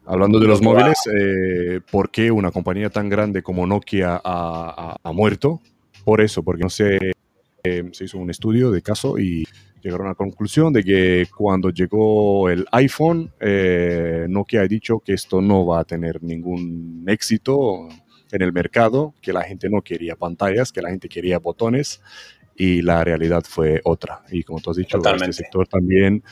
[0.06, 5.60] Hablando de los móviles, eh, ¿por qué una compañía tan grande como Nokia ha, muerto?
[6.04, 6.98] Por eso, porque no se,
[7.64, 9.44] eh, se hizo un estudio de caso y
[9.84, 15.12] llegaron a la conclusión de que cuando llegó el iPhone, eh, Nokia ha dicho que
[15.12, 17.88] esto no va a tener ningún éxito
[18.32, 22.00] en el mercado, que la gente no quería pantallas, que la gente quería botones
[22.56, 24.22] y la realidad fue otra.
[24.30, 26.24] Y como tú has dicho, en este sector también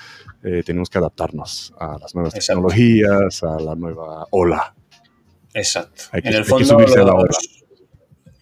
[0.42, 4.74] eh, tenemos que adaptarnos a las nuevas tecnologías, a la nueva ola.
[5.52, 6.04] Exacto.
[6.14, 7.36] en el fondo, los, a la ola.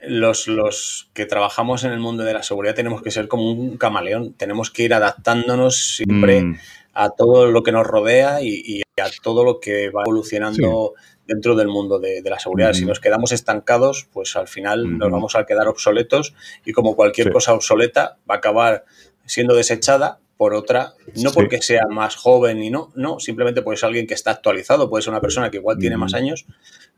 [0.03, 3.77] Los, los, que trabajamos en el mundo de la seguridad tenemos que ser como un
[3.77, 6.59] camaleón, tenemos que ir adaptándonos siempre mm.
[6.95, 10.95] a todo lo que nos rodea y, a todo lo que va evolucionando
[11.27, 12.73] dentro del mundo de, la seguridad.
[12.73, 16.35] Si nos quedamos estancados, pues al final nos vamos a quedar obsoletos
[16.65, 18.85] y como cualquier cosa obsoleta va a acabar
[19.27, 23.85] siendo desechada por otra, no porque sea más joven y no, no, simplemente porque es
[23.85, 26.47] alguien que está actualizado, puede ser una persona que igual tiene más años,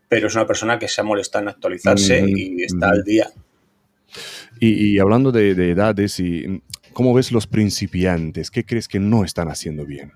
[0.07, 3.31] pero es una persona que se ha molestado en actualizarse y está al día.
[4.59, 6.61] Y, hablando de, edades, y,
[6.93, 8.51] ¿cómo ves los principiantes?
[8.51, 10.13] ¿Qué crees que no están haciendo bien?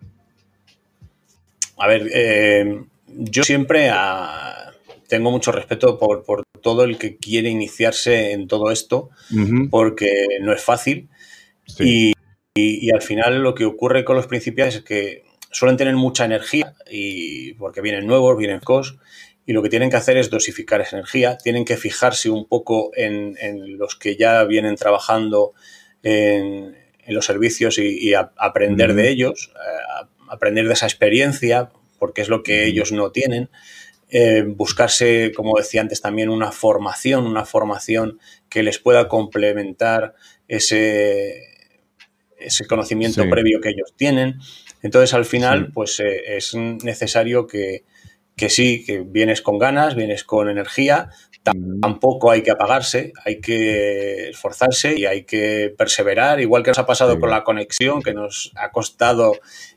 [1.78, 4.72] A ver, eh, yo siempre ah,
[5.08, 9.10] tengo mucho respeto por, todo el que quiere iniciarse en todo esto,
[9.70, 10.12] porque
[10.42, 11.10] no es fácil.
[11.80, 12.14] Y,
[12.92, 17.54] al final lo que ocurre con los principiantes es que suelen tener mucha energía, y
[17.54, 18.98] porque vienen nuevos, vienen cos,
[19.48, 22.92] y lo que tienen que hacer es dosificar esa energía, tienen que fijarse un poco
[22.96, 23.34] en,
[23.78, 25.54] los que ya vienen trabajando
[26.04, 26.76] en,
[27.08, 32.66] los servicios y, aprender de ellos, eh, aprender de esa experiencia, porque es lo que
[32.66, 33.50] ellos no tienen.
[34.10, 38.20] Eh, buscarse, como decía antes, también una formación, una formación
[38.50, 40.16] que les pueda complementar
[40.50, 41.42] ese,
[42.38, 44.40] ese conocimiento previo que ellos tienen.
[44.82, 47.86] Entonces, al final, pues eh, es necesario que,
[48.38, 51.10] que, sí, que vienes con ganas, vienes con energía,
[51.82, 56.86] tampoco hay que apagarse, hay que esforzarse y hay que perseverar, igual que nos ha
[56.86, 59.34] pasado con la conexión, que nos ha costado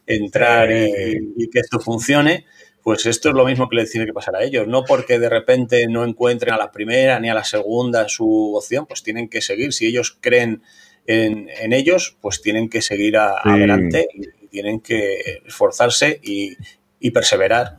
[0.07, 2.45] entrar y, que esto funcione,
[2.83, 4.67] pues esto es lo mismo que les tiene que pasar a ellos.
[4.67, 8.87] No porque de repente no encuentren a la primera ni a la segunda su opción,
[8.87, 9.73] pues tienen que seguir.
[9.73, 10.63] Si ellos creen
[11.07, 17.79] en, ellos, pues tienen que seguir adelante y tienen que esforzarse y perseverar.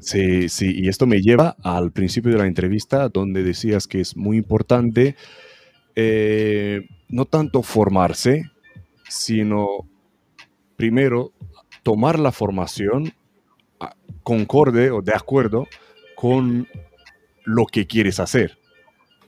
[0.00, 4.16] Sí, sí, y esto me lleva al principio de la entrevista donde decías que es
[4.16, 5.14] muy importante
[5.94, 8.44] eh, no tanto formarse,
[9.08, 9.88] sino
[10.76, 11.32] primero
[11.82, 13.12] tomar la formación
[14.22, 15.66] concorde o de acuerdo
[16.14, 16.68] con
[17.44, 18.58] lo que quieres hacer.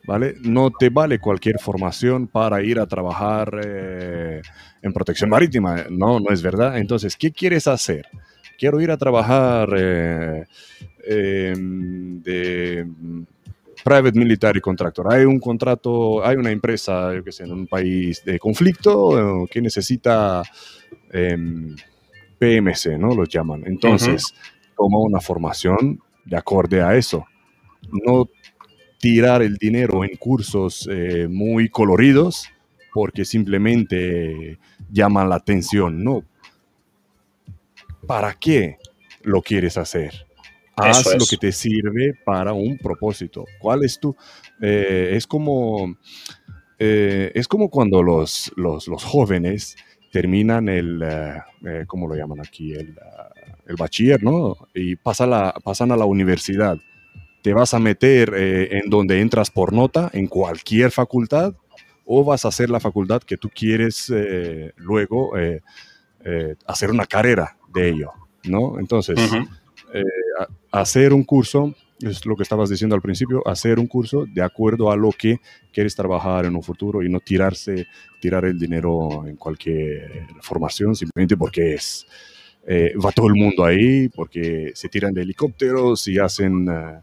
[0.05, 0.35] ¿Vale?
[0.43, 4.43] No te vale cualquier formación para ir a trabajar eh,
[4.83, 5.85] en protección marítima.
[5.91, 6.77] No, no es verdad.
[6.79, 8.09] Entonces, ¿qué quieres hacer?
[8.63, 10.45] Quiero ir a trabajar eh,
[11.05, 12.87] em, de
[13.83, 15.13] private military contractor.
[15.13, 19.49] Hay un contrato, hay una empresa, yo que sé, en un país de conflicto eh,
[19.51, 20.45] que necesita
[21.11, 21.75] em,
[22.39, 23.17] PMC, ¿no?
[23.17, 23.65] Los llaman.
[23.67, 24.33] Entonces,
[24.77, 27.27] toma una formación de acorde a eso.
[27.91, 28.29] No
[29.01, 32.47] tirar el dinero en cursos eh, muy coloridos
[32.95, 36.05] porque simplemente llaman la atención.
[36.05, 36.23] No.
[38.07, 38.78] ¿Para qué
[39.22, 40.26] lo quieres hacer?
[40.76, 43.44] Haz lo que te sirve para un propósito.
[43.61, 44.16] ¿Cuál es tu?
[44.61, 45.96] Eh, es como
[46.78, 49.76] eh, es como cuando los, los, jóvenes
[50.11, 52.72] terminan el, eh, ¿cómo lo llaman aquí?
[52.72, 52.96] El,
[53.66, 54.57] el bachiller, ¿no?
[54.74, 56.78] Y la, pasan a la universidad.
[57.42, 61.55] ¿Te vas a meter en donde entras por nota, en cualquier facultad?
[62.05, 64.12] ¿O vas a hacer la facultad que tú quieres
[64.76, 65.32] luego
[66.66, 68.12] hacer una carrera de ello?
[68.45, 68.79] ¿No?
[68.79, 69.16] Entonces,
[69.95, 70.03] eh,
[70.70, 74.91] hacer un curso, es lo que estabas diciendo al principio, hacer un curso de acuerdo
[74.91, 75.41] a lo que
[75.73, 77.87] quieres trabajar en un futuro y no tirarse,
[78.20, 82.07] tirar el dinero en cualquier formación simplemente porque es,
[82.66, 87.01] eh, va todo el mundo ahí, porque se tiran de helicópteros y hacen eh,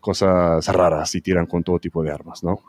[0.00, 2.60] cosas raras y tiran con todo tipo de armas, ¿no?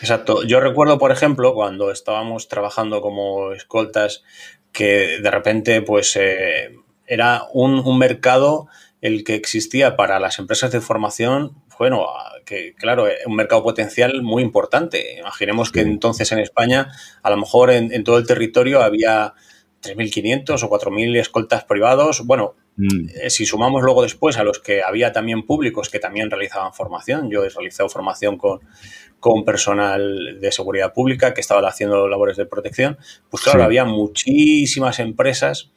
[0.00, 0.44] Exacto.
[0.44, 4.22] Yo recuerdo, por ejemplo, cuando estábamos trabajando como escoltas,
[4.72, 6.18] que de repente, pues,
[7.06, 8.68] era un, mercado
[9.00, 12.06] el que existía para las empresas de formación, bueno,
[12.44, 15.18] que claro, un mercado potencial muy importante.
[15.18, 16.88] Imaginemos que entonces en España,
[17.22, 19.34] a lo mejor en, todo el territorio había
[19.82, 22.26] 3.500 o 4.000 escoltas privados.
[22.26, 23.08] Bueno, mm.
[23.22, 27.30] eh, si sumamos luego después a los que había también públicos que también realizaban formación,
[27.30, 28.60] yo he realizado formación con,
[29.20, 32.98] con personal de seguridad pública que estaba haciendo labores de protección,
[33.30, 35.70] pues claro, había muchísimas empresas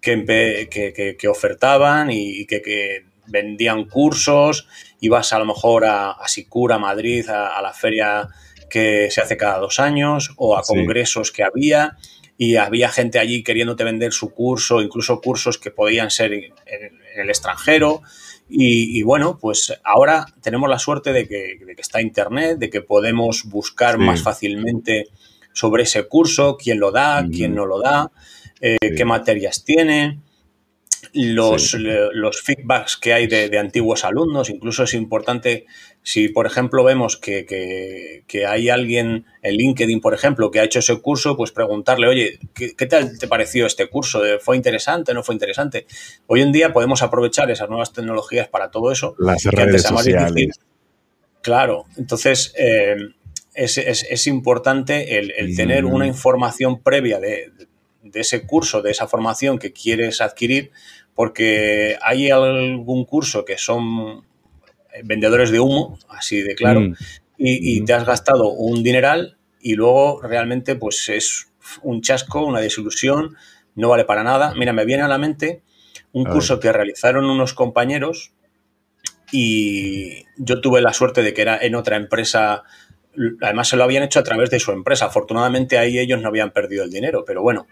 [0.00, 4.68] que, que, ofertaban y que, vendían cursos,
[5.00, 8.28] ibas a lo mejor a, a Sicura, a Madrid, a, la feria
[8.68, 11.96] que se hace cada dos años o a congresos que había.
[12.38, 16.52] Y había gente allí queriéndote vender su curso, incluso cursos que podían ser en,
[17.16, 18.02] el extranjero.
[18.54, 23.96] Y, bueno, pues ahora tenemos la suerte de que, está Internet, de que podemos buscar
[23.96, 25.08] más fácilmente
[25.54, 28.10] sobre ese curso, quién lo da, quién no lo da.
[28.60, 30.20] Eh, qué materias tiene,
[31.14, 34.50] los, los feedbacks que hay de, antiguos alumnos.
[34.50, 35.66] Incluso es importante,
[36.02, 41.00] si por ejemplo vemos que, hay alguien en LinkedIn, por ejemplo, que ha hecho ese
[41.00, 44.22] curso, pues preguntarle, oye, ¿qué, tal te pareció este curso?
[44.40, 45.14] ¿Fue interesante?
[45.14, 45.86] ¿No fue interesante?
[46.26, 49.14] Hoy en día podemos aprovechar esas nuevas tecnologías para todo eso.
[49.18, 50.60] Las redes sociales.
[51.42, 52.94] Claro, entonces eh,
[53.54, 57.50] es, importante el, tener una información previa de,
[58.02, 60.70] de ese curso, de esa formación que quieres adquirir,
[61.14, 64.24] porque hay algún curso que son
[65.04, 66.94] vendedores de humo, así de claro, mm.
[67.38, 67.84] y, mm.
[67.84, 71.48] te has gastado un dineral y luego realmente pues es
[71.82, 73.36] un chasco, una desilusión,
[73.74, 74.54] no vale para nada.
[74.56, 75.62] Mira, me viene a la mente
[76.12, 78.32] un curso que realizaron unos compañeros
[79.30, 82.64] y yo tuve la suerte de que era en otra empresa
[83.40, 85.06] además se lo habían hecho a través de su empresa.
[85.06, 87.66] Afortunadamente ahí ellos no habían perdido el dinero, pero bueno,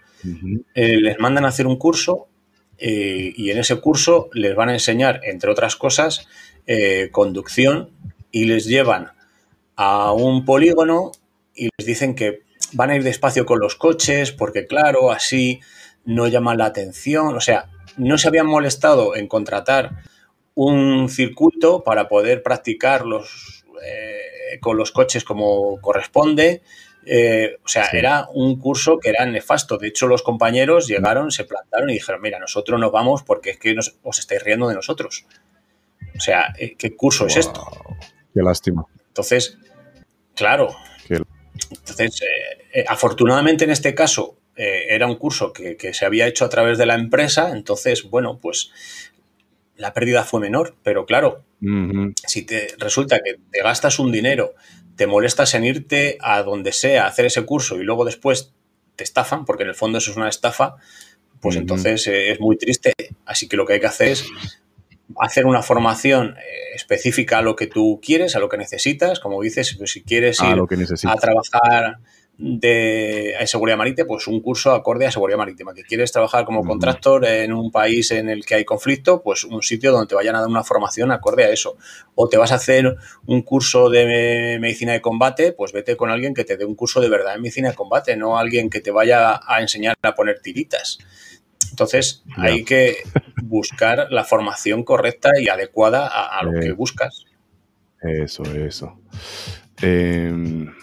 [0.73, 2.27] eh, les mandan a hacer un curso
[2.83, 6.27] eh, y en ese curso les van a enseñar, entre otras cosas,
[6.65, 7.91] eh, conducción
[8.31, 9.11] y les llevan
[9.75, 11.11] a un polígono
[11.53, 12.41] y les dicen que
[12.73, 15.59] van a ir despacio con los coches porque claro, así
[16.05, 17.35] no llaman la atención.
[17.35, 19.91] O sea, no se habían molestado en contratar
[20.55, 23.63] un circuito para poder practicar los
[24.59, 26.61] con los coches como corresponde.
[27.05, 29.77] Eh, o sea, era un curso que era nefasto.
[29.77, 33.57] De hecho, los compañeros llegaron, se plantaron y dijeron, mira, nosotros nos vamos porque es
[33.57, 35.25] que os estáis riendo de nosotros.
[36.15, 37.63] O sea, eh, ¿qué curso es esto?
[38.33, 38.85] Qué lástima.
[39.07, 39.57] Entonces,
[40.35, 40.75] claro.
[41.09, 42.21] Entonces,
[42.73, 46.77] eh, afortunadamente en este caso era un curso que, que, se había hecho a través
[46.77, 48.71] de la empresa, entonces, bueno, pues
[49.81, 51.43] la pérdida fue menor, pero claro,
[52.27, 54.53] si te resulta que te gastas un dinero,
[55.01, 58.53] te molestas en irte a donde sea a hacer ese curso y luego después
[58.95, 60.75] te estafan, porque en el fondo eso es una estafa,
[61.39, 62.93] pues entonces eh, es muy triste.
[63.25, 64.27] Así que lo que hay que hacer es
[65.17, 69.19] hacer una formación eh, específica a lo que tú quieres, a lo que necesitas.
[69.19, 71.97] Como dices, pues si quieres ir a trabajar
[72.43, 75.75] de seguridad marítima, pues un curso acorde a seguridad marítima.
[75.75, 79.61] Que quieres trabajar como contractor en un país en el que hay conflicto, pues un
[79.61, 81.77] sitio donde te vayan a dar una formación acorde a eso.
[82.15, 82.95] O te vas a hacer
[83.27, 86.99] un curso de medicina de combate, pues vete con alguien que te dé un curso
[86.99, 90.39] de verdad en medicina de combate, no alguien que te vaya a enseñar a poner
[90.41, 90.97] tiritas.
[91.69, 92.97] Entonces, hay que
[93.43, 97.25] buscar la formación correcta y adecuada a, lo que buscas.
[98.01, 98.99] Eso, eso.
[99.81, 100.73] Em,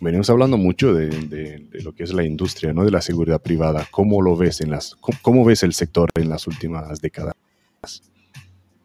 [0.00, 2.84] venimos hablando mucho de, lo que es la industria, ¿no?
[2.84, 3.86] De la seguridad privada.
[3.90, 7.34] ¿Cómo lo ves en las, cómo, ves el sector en las últimas décadas?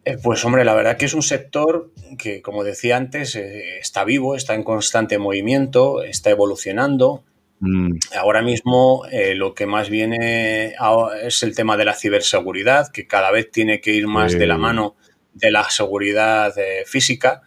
[0.06, 4.04] Eh, pues hombre, la verdad que es un sector que, como decía antes, eh, está
[4.04, 7.24] vivo, está en constante movimiento, está evolucionando.
[7.60, 7.98] Mm.
[8.18, 10.76] Ahora mismo eh, lo que más viene
[11.24, 14.58] es el tema de la ciberseguridad, que cada vez tiene que ir más de la
[14.58, 14.96] mano
[15.34, 16.54] de la seguridad
[16.86, 17.42] física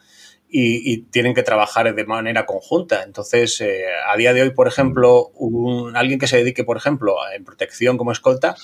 [0.49, 3.03] y, tienen que trabajar de manera conjunta.
[3.03, 3.63] Entonces,
[4.07, 5.33] a día de hoy, por ejemplo,
[5.95, 8.57] alguien que se dedique, por ejemplo, en protección como escolta,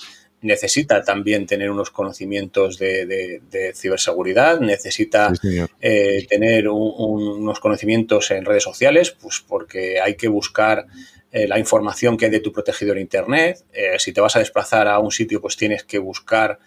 [0.43, 3.41] necesita también tener unos conocimientos de,
[3.75, 5.33] ciberseguridad, necesita
[5.81, 10.85] eh, tener unos conocimientos en redes sociales, pues porque hay que buscar
[11.31, 13.63] eh, la información que hay de tu protegidor Internet.
[13.73, 16.59] Eh, si te vas a desplazar a un sitio, pues tienes que buscar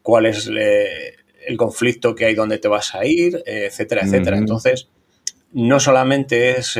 [0.00, 0.48] cuál es
[1.46, 4.36] el conflicto que hay, dónde te vas a ir, etcétera, etcétera.
[4.38, 4.88] Entonces,
[5.52, 6.76] no solamente es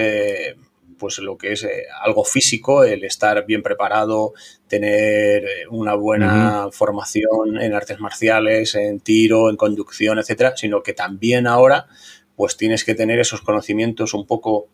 [1.04, 4.32] pues lo que es eh, algo físico, el estar bien preparado,
[4.68, 10.94] tener eh, una buena formación en artes marciales, en tiro, en conducción, etcétera, sino que
[10.94, 11.86] también ahora
[12.36, 14.68] pues tienes que tener esos conocimientos un poco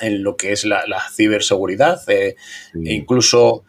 [0.00, 2.34] en lo que es la, ciberseguridad, eh,
[2.74, 3.64] e incluso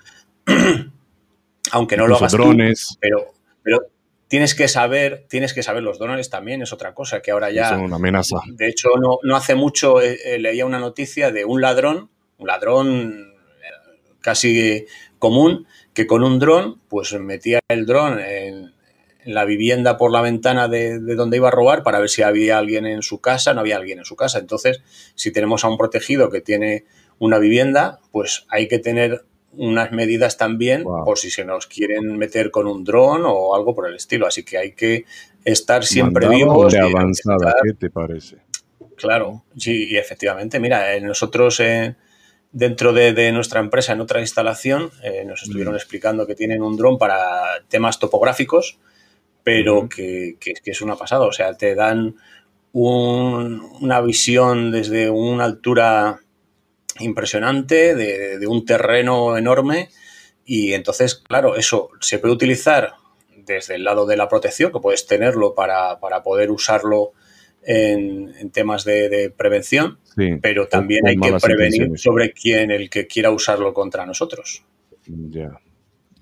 [1.71, 2.97] aunque no lo hagas drones.
[2.99, 3.92] pero, pero
[4.33, 7.69] tienes que saber, tienes que saber los drones también, es otra cosa que ahora ya.
[7.69, 8.37] Son una amenaza.
[8.47, 12.09] De hecho, no, no hace mucho eh, eh, leía una noticia de un ladrón,
[12.39, 13.31] un ladrón
[13.61, 14.87] eh, casi
[15.19, 18.73] común, que con un dron, pues metía el dron en,
[19.23, 22.57] la vivienda por la ventana de, de, donde iba a robar para ver si había
[22.57, 24.39] alguien en su casa, no había alguien en su casa.
[24.39, 24.81] Entonces,
[25.13, 26.85] si tenemos a un protegido que tiene
[27.19, 29.25] una vivienda, pues hay que tener
[29.57, 33.87] unas medidas también por si se nos quieren meter con un dron o algo por
[33.87, 34.27] el estilo.
[34.27, 35.05] Así que hay que
[35.45, 36.73] estar siempre vivos.
[36.73, 38.37] De avanzada, ¿qué te parece?
[38.95, 40.59] Claro, sí, y efectivamente.
[40.59, 41.95] Mira, eh, nosotros eh,
[42.51, 45.77] dentro de, nuestra empresa, en otra instalación, eh, nos estuvieron mm.
[45.77, 48.79] explicando que tienen un dron para temas topográficos,
[49.43, 51.25] pero que, es una pasada.
[51.25, 52.15] O sea, te dan
[52.71, 56.21] una visión desde una altura
[56.99, 59.89] impresionante, de, un terreno enorme
[60.45, 62.93] y entonces, claro, eso se puede utilizar
[63.35, 67.11] desde el lado de la protección, que puedes tenerlo para, poder usarlo
[67.61, 69.99] en, temas de, prevención,
[70.41, 74.63] pero también hay que prevenir sobre quién el que quiera usarlo contra nosotros.
[75.05, 75.59] Ya.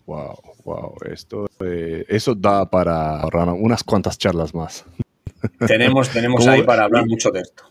[0.05, 0.95] Wow, wow.
[1.11, 4.86] Esto, eh, eso da para unas cuantas charlas más.
[5.67, 7.70] Tenemos, tenemos ahí para hablar mucho de esto.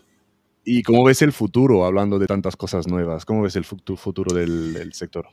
[0.63, 3.25] ¿Y cómo ves el futuro, hablando de tantas cosas nuevas?
[3.25, 5.27] ¿Cómo ves el futuro del, sector?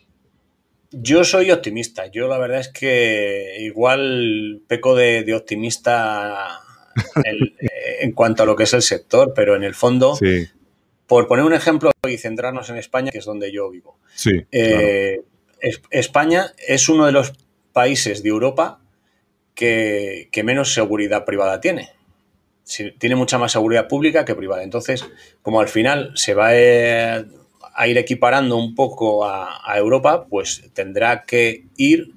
[0.90, 2.06] Yo soy optimista.
[2.06, 6.60] Yo la verdad es que igual peco de, optimista
[8.00, 10.18] en, cuanto a lo que es el sector, pero en el fondo,
[11.06, 13.98] por poner un ejemplo y centrarnos en España, que es donde yo vivo.
[14.14, 15.22] Sí, eh,
[15.90, 17.34] España es uno de los
[17.72, 18.80] países de Europa
[19.54, 21.97] que menos seguridad privada tiene
[22.98, 24.62] tiene mucha más seguridad pública que privada.
[24.62, 25.04] Entonces,
[25.42, 27.24] como al final se va eh,
[27.74, 32.12] a ir equiparando un poco a, Europa, pues tendrá que ir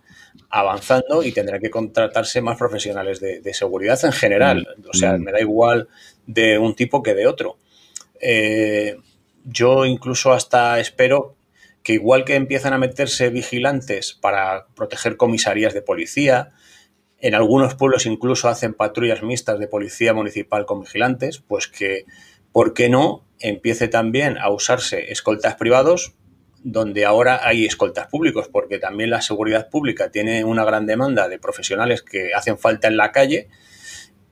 [0.49, 4.67] avanzando y tendrá que contratarse más profesionales de, seguridad en general.
[4.77, 5.21] Mm, o sea, mm.
[5.21, 5.87] me da igual
[6.25, 7.57] de un tipo que de otro.
[8.19, 8.97] Eh,
[9.45, 11.35] yo incluso hasta espero
[11.83, 16.51] que igual que empiezan a meterse vigilantes para proteger comisarías de policía,
[17.21, 22.05] en algunos pueblos incluso hacen patrullas mixtas de policía municipal con vigilantes, pues que,
[22.51, 23.23] ¿por qué no?
[23.39, 26.15] Empiece también a usarse escoltas privados,
[26.63, 31.39] donde ahora hay escoltas públicos, porque también la seguridad pública tiene una gran demanda de
[31.39, 33.49] profesionales que hacen falta en la calle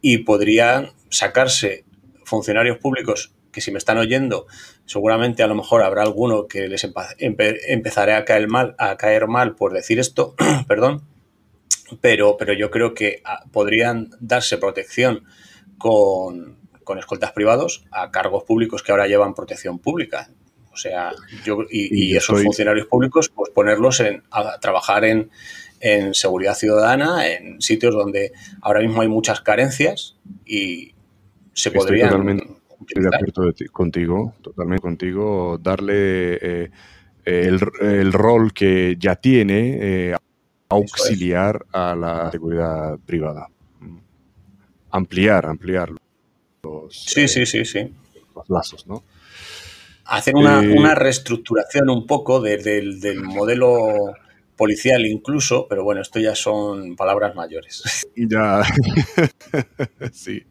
[0.02, 1.86] y podrían sacarse
[2.24, 4.46] funcionarios públicos que si me están oyendo,
[4.86, 6.88] seguramente a lo mejor habrá alguno que les
[7.18, 10.36] empezaré a caer mal, a caer mal por decir esto,
[10.68, 11.04] perdón,
[12.02, 15.24] pero, pero yo creo que ah, podrían darse protección
[15.78, 16.58] con,
[16.98, 20.32] escoltas privados a cargos públicos que ahora llevan protección pública.
[20.74, 21.12] O sea,
[21.46, 25.30] yo y, esos funcionarios públicos, pues ponerlos en, a trabajar en,
[26.14, 30.94] seguridad ciudadana, en sitios donde ahora mismo hay muchas carencias y
[31.54, 32.60] se podría Totalmente
[32.96, 36.70] de acuerdo contigo, totalmente contigo, darle eh,
[37.26, 40.16] el, el, rol que ya tiene eh,
[40.70, 43.48] auxiliar a la seguridad privada.
[44.92, 45.92] Ampliar, ampliar
[46.64, 47.94] los, sí, sí, sí, sí.
[48.36, 49.04] los lazos, ¿no?
[50.06, 54.16] Hacer una, eh, reestructuración un poco del modelo
[54.60, 58.06] policial incluso, pero bueno, esto ya son palabras mayores.
[58.16, 58.62] Ya,
[60.12, 60.44] sí.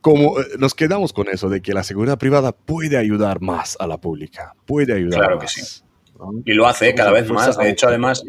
[0.00, 3.86] como eh, nos quedamos con eso de que la seguridad privada puede ayudar más a
[3.86, 5.82] la pública, puede ayudar claro que sí.
[6.46, 7.58] Y lo hace cada vez más.
[7.58, 8.24] De hecho, además,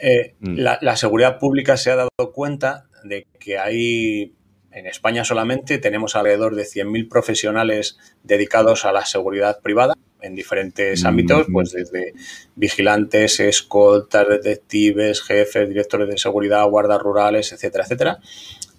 [0.00, 0.58] eh, mm.
[0.58, 4.34] la, seguridad pública se ha dado cuenta de que hay,
[4.72, 11.04] en España solamente, tenemos alrededor de 100.000 profesionales dedicados a la seguridad privada en diferentes
[11.04, 11.52] ámbitos, mm.
[11.52, 12.12] pues desde
[12.56, 18.18] vigilantes, escoltas, detectives, jefes, directores de seguridad, guardas rurales, etcétera, etcétera.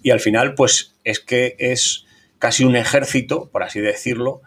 [0.02, 2.06] Y al final, pues es que es
[2.38, 4.42] casi un ejército, por así decirlo,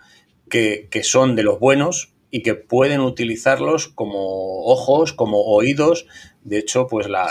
[0.50, 6.08] que, son de los buenos y que pueden utilizarlos como ojos, como oídos.
[6.44, 7.28] De hecho, pues la,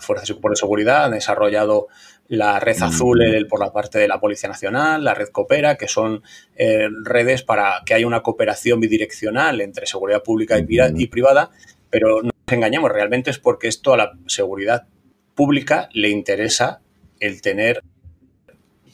[0.00, 1.88] Fuerza de Seguridad ha desarrollado
[2.28, 2.82] la red mm.
[2.82, 6.22] azul por la parte de la Policía Nacional, la red Coopera, que son
[6.56, 11.50] eh, redes para que haya una cooperación bidireccional entre seguridad pública y, y, privada,
[11.90, 14.86] pero no nos engañemos, realmente es porque esto a la seguridad
[15.34, 16.80] pública le interesa
[17.20, 17.82] el tener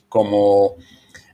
[0.09, 0.75] como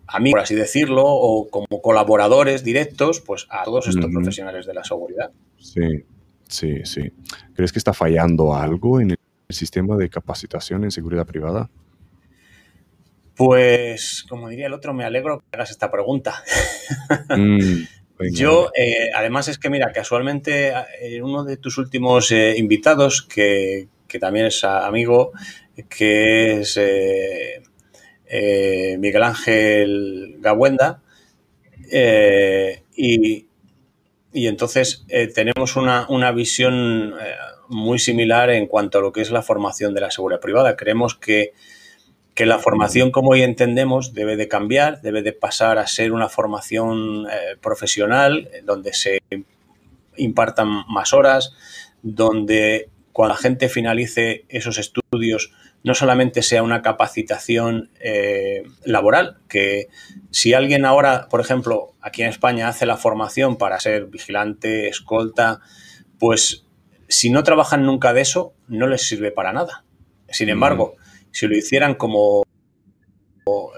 [0.07, 4.85] amigos, por así decirlo, o como colaboradores directos, pues a todos estos profesionales de la
[4.85, 5.31] seguridad.
[5.59, 6.05] Sí,
[6.49, 7.13] sí, sí.
[7.55, 9.19] ¿Crees que está fallando algo en el
[9.49, 11.71] sistema de capacitación en seguridad privada?
[13.37, 16.43] Pues, como diría el otro, me alegro que hagas esta pregunta.
[17.29, 17.83] Mm,
[18.33, 20.73] Yo, eh, además es que, mira, casualmente,
[21.03, 25.33] en uno de tus últimos eh, invitados, que, que, también es amigo,
[25.91, 27.63] que es eh,
[28.27, 31.03] eh, Miguel Ángel Gawenda.
[31.91, 32.83] Eh,
[34.37, 37.15] y, entonces tenemos una, visión
[37.69, 40.77] muy similar en cuanto a lo que es la formación de la seguridad privada.
[40.77, 41.53] Creemos que,
[42.35, 46.29] que, la formación como hoy entendemos debe de cambiar, debe de pasar a ser una
[46.29, 47.27] formación
[47.61, 49.19] profesional donde se
[50.17, 51.55] impartan más horas,
[52.03, 55.51] donde cuando la gente finalice esos estudios
[55.87, 59.87] no solamente sea una capacitación eh, laboral, que
[60.33, 65.61] si alguien ahora, por ejemplo, aquí en España hace la formación para ser vigilante, escolta,
[66.19, 66.67] pues
[67.07, 69.85] si no trabajan nunca de eso, no les sirve para nada.
[70.29, 70.97] Sin embargo,
[71.31, 72.43] si lo hicieran como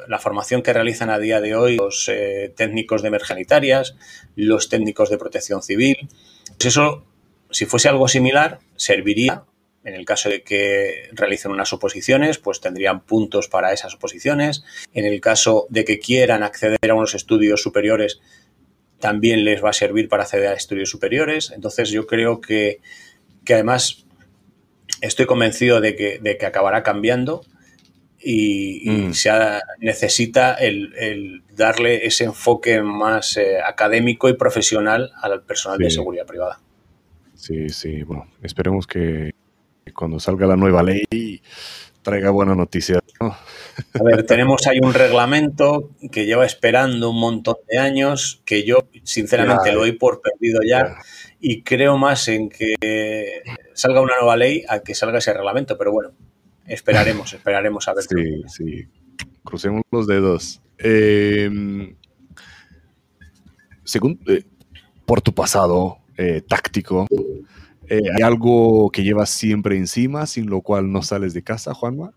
[0.09, 3.96] la formación que realizan a día de hoy los eh, técnicos de emergenitarias,
[4.34, 6.09] los técnicos de protección civil,
[6.56, 7.04] pues eso,
[7.50, 9.44] si fuese algo similar, serviría
[9.89, 14.64] en el caso de que realicen unas oposiciones, pues tendrían puntos para esas oposiciones.
[14.93, 18.20] En el caso de que quieran acceder a unos estudios superiores,
[19.01, 21.53] también les va a servir para acceder a estudios superiores.
[21.53, 22.80] Entonces yo creo que,
[23.49, 24.05] además
[25.01, 27.43] estoy convencido de que, de que acabará cambiando
[28.20, 29.14] y, mm.
[29.14, 29.30] se
[29.78, 36.61] necesita el, darle ese enfoque más eh, académico y profesional al personal de seguridad privada.
[37.34, 39.32] Sí, sí, bueno, esperemos que
[39.93, 41.43] cuando salga la nueva ley
[42.03, 43.01] traiga buena noticia.
[43.20, 48.89] A ver, tenemos ahí un reglamento que lleva esperando un montón de años, que yo
[49.03, 50.97] sinceramente lo doy por perdido ya,
[51.39, 53.43] y creo más en que
[53.74, 56.12] salga una nueva ley a que salga ese reglamento, pero bueno,
[56.66, 58.05] esperaremos, esperaremos a ver.
[58.05, 58.89] Sí, sí,
[59.45, 60.62] crucemos los dedos.
[60.78, 61.95] Em,
[63.84, 64.45] según, eh,
[65.05, 67.07] por tu pasado eh, táctico,
[67.89, 72.12] eh, ¿Hay algo que llevas siempre encima, sin lo cual no sales de casa, Juanma?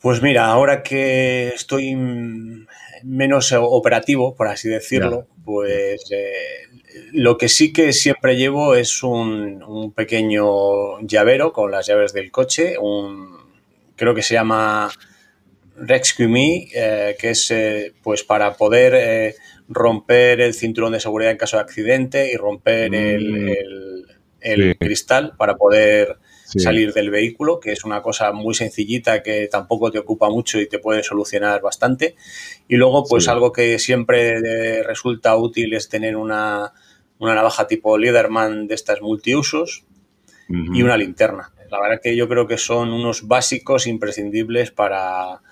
[0.00, 1.96] Pues mira, ahora que estoy
[3.02, 6.68] menos operativo, por así decirlo, pues eh,
[7.12, 12.78] lo que sí que siempre llevo es un, pequeño llavero con las llaves del coche,
[12.78, 13.38] un,
[13.96, 14.88] creo que se llama
[15.80, 17.52] Rescue Me, eh, que es
[18.02, 19.34] pues para poder
[19.68, 24.06] romper el cinturón de seguridad en caso de accidente y romper el,
[24.42, 24.78] mm.
[24.78, 29.98] cristal para poder salir del vehículo, que es una cosa muy sencillita que tampoco te
[29.98, 32.16] ocupa mucho y te puede solucionar bastante.
[32.66, 36.72] Y luego, pues algo que siempre resulta útil es tener una,
[37.20, 39.84] navaja tipo Liederman de estas multiusos
[40.48, 41.52] y una linterna.
[41.70, 45.42] La verdad que yo creo que son unos básicos imprescindibles para,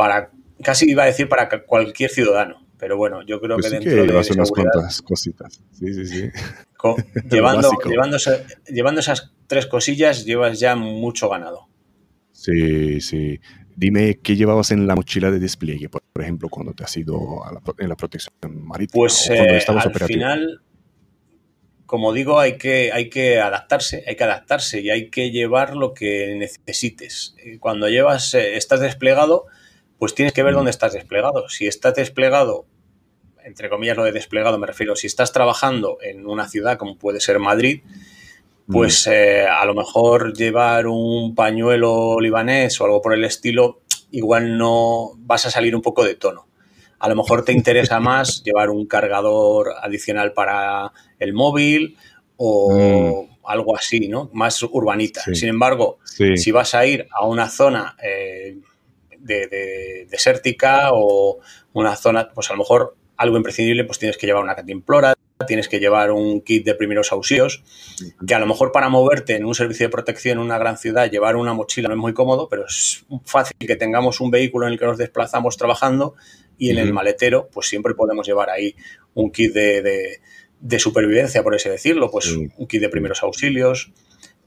[0.00, 0.30] para
[0.62, 2.66] casi iba a decir para cualquier ciudadano.
[2.78, 5.62] Pero bueno, yo creo pues que dentro de unas cuantas cositas.
[5.72, 6.30] Sí, sí, sí.
[7.30, 7.70] llevando,
[8.70, 11.68] llevando, esas tres cosillas, llevas ya mucho ganado.
[12.32, 13.38] Sí, sí.
[13.76, 17.42] Dime qué llevabas en la mochila de despliegue, por, ejemplo, cuando te has ido
[17.76, 18.32] en la protección
[18.64, 19.02] marítima.
[19.02, 20.62] Pues eh, al final,
[21.84, 25.92] como digo, hay que, hay que adaptarse, hay que adaptarse y hay que llevar lo
[25.92, 27.34] que necesites.
[27.58, 29.44] Cuando llevas, eh, estás desplegado,
[30.00, 30.56] pues tienes que ver mm.
[30.56, 31.48] dónde estás desplegado.
[31.50, 32.64] Si estás desplegado,
[33.44, 37.20] entre comillas lo de desplegado me refiero, si estás trabajando en una ciudad como puede
[37.20, 37.82] ser Madrid,
[38.66, 39.10] pues mm.
[39.12, 45.12] eh, a lo mejor llevar un pañuelo libanés o algo por el estilo igual no
[45.18, 46.48] vas a salir un poco de tono.
[46.98, 51.98] A lo mejor te interesa más llevar un cargador adicional para el móvil
[52.38, 53.36] o mm.
[53.44, 54.30] algo así, ¿no?
[54.32, 55.22] Más urbanita.
[55.34, 58.56] Sin embargo, si vas a ir a una zona eh,
[59.48, 61.38] de, desértica o
[61.72, 65.14] una zona, pues a lo mejor algo imprescindible, pues tienes que llevar una cantimplora,
[65.46, 67.62] tienes que llevar un kit de primeros auxilios,
[68.26, 71.10] que a lo mejor para moverte en un servicio de protección en una gran ciudad,
[71.10, 74.72] llevar una mochila no es muy cómodo, pero es fácil que tengamos un vehículo en
[74.72, 76.14] el que nos desplazamos trabajando
[76.56, 78.74] y en el maletero, pues siempre podemos llevar ahí
[79.14, 83.92] un kit de, supervivencia, por así decirlo, pues un kit de primeros auxilios,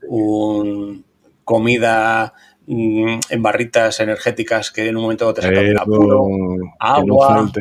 [0.08, 1.06] un
[1.44, 2.34] comida
[2.68, 6.28] mm, en barritas energéticas que en un momento te sacan apuro,
[6.80, 7.52] agua.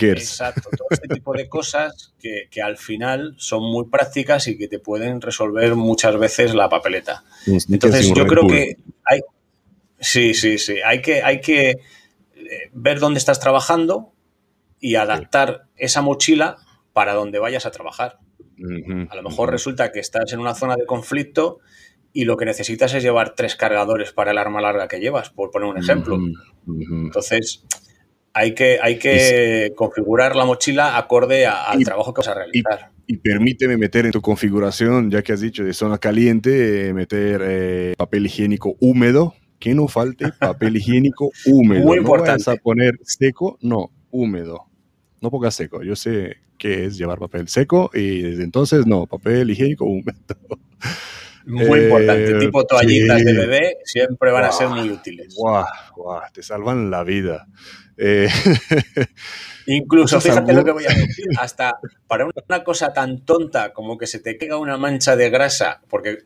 [0.00, 4.78] Exacto, todo este tipo de cosas que, al final son muy prácticas y que te
[4.78, 7.24] pueden resolver muchas veces la papeleta.
[7.46, 9.20] Entonces yo creo que hay...
[10.00, 10.76] Sí, sí, sí.
[10.84, 11.78] Hay que, hay que eh,
[12.72, 14.12] ver dónde estás trabajando
[14.80, 16.56] y adaptar esa mochila
[16.92, 18.18] para donde vayas a trabajar.
[19.10, 21.58] a lo mejor resulta que estás en una zona de conflicto
[22.18, 25.52] y lo que necesitas es llevar tres cargadores para el arma larga que llevas, por
[25.52, 26.18] poner un ejemplo.
[26.66, 27.64] Entonces,
[28.32, 32.90] hay que, hay que configurar la mochila acorde al trabajo que vas a realizar.
[33.06, 37.40] Y, permíteme meter en tu configuración, ya que has dicho de zona caliente, eh, meter
[37.44, 39.34] eh, papel higiénico húmedo.
[39.60, 41.84] Que no falte papel higiénico húmedo.
[41.84, 42.42] Muy importante.
[42.44, 44.64] No vas a poner seco, no, húmedo.
[45.20, 45.84] No pongas seco.
[45.84, 50.18] Yo sé qué es llevar papel seco y desde entonces no, papel higiénico húmedo.
[51.48, 55.34] Muy importante, eh, tipo toallitas de bebé siempre van a ser muy útiles.
[55.34, 55.64] Guau,
[55.96, 57.46] guau, te salvan la vida.
[57.96, 58.28] Eh,
[59.66, 64.06] Incluso, fíjate lo que voy a decir, hasta para una cosa tan tonta como que
[64.06, 66.18] se te queda una mancha de grasa, porque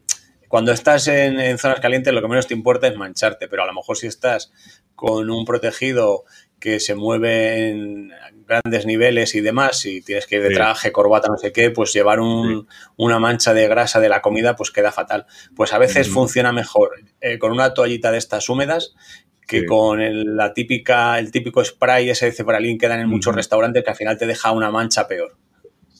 [0.48, 3.72] cuando estás en, zonas calientes lo que menos te importa es mancharte, pero a lo
[3.72, 4.52] mejor si estás
[4.94, 6.24] con un protegido
[6.62, 8.12] que se mueve en
[8.46, 11.92] grandes niveles y demás, y tienes que ir de traje, corbata, no sé qué, pues
[11.92, 15.26] llevar una mancha de grasa de la comida pues queda fatal.
[15.56, 18.94] Pues a veces funciona mejor eh, con una toallita de estas húmedas
[19.44, 23.34] que con el, la típica, el típico spray ese de cebralín que dan en muchos
[23.34, 25.36] restaurantes que al final te deja una mancha peor.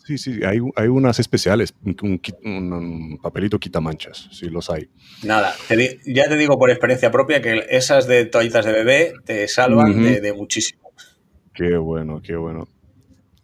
[0.04, 4.88] Sí, sí, hay, hay unas especiales, un, papelito quita manchas, sí los hay.
[5.22, 5.54] Nada,
[6.04, 10.32] ya te digo por experiencia propia que esas de toallitas de bebé te salvan de,
[10.32, 10.90] muchísimo.
[11.54, 12.66] Qué bueno, qué bueno.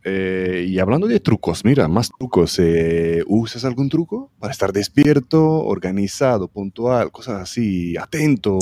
[0.05, 2.59] Eh, y hablando de trucos, mira, más trucos.
[2.59, 8.59] Eh, ¿Usas algún truco para estar despierto, organizado, puntual, cosas así, atento?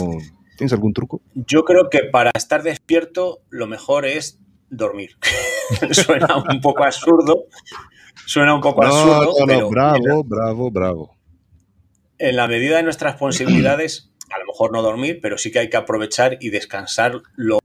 [0.59, 1.23] ¿Tienes algún truco?
[1.35, 4.39] Yo creo que para estar despierto lo mejor es
[4.71, 5.17] dormir.
[5.93, 7.47] suena un poco absurdo.
[8.27, 9.35] Suena un poco absurdo.
[9.47, 11.17] pero bravo, bravo, bravo.
[12.19, 15.71] En la medida de nuestras posibilidades, a lo mejor no dormir, pero sí que hay
[15.71, 17.61] que aprovechar y descansar lo,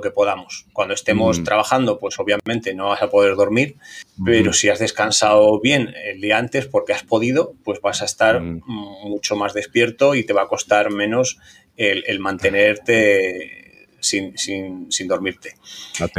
[0.00, 0.66] que podamos.
[0.72, 1.44] Cuando estemos mm.
[1.44, 3.76] trabajando, pues obviamente no vas a poder dormir,
[4.24, 4.54] pero mm.
[4.54, 8.62] si has descansado bien el día antes porque has podido, pues vas a estar mm.
[9.08, 11.38] mucho más despierto y te va a costar menos
[11.76, 13.65] el, mantenerte
[14.00, 15.54] sin, dormirte.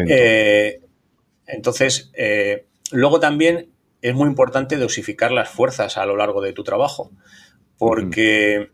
[0.08, 0.82] Eh,
[1.46, 3.70] entonces, eh, luego también
[4.02, 7.12] es muy importante dosificar las fuerzas a lo largo de tu trabajo,
[7.78, 8.70] porque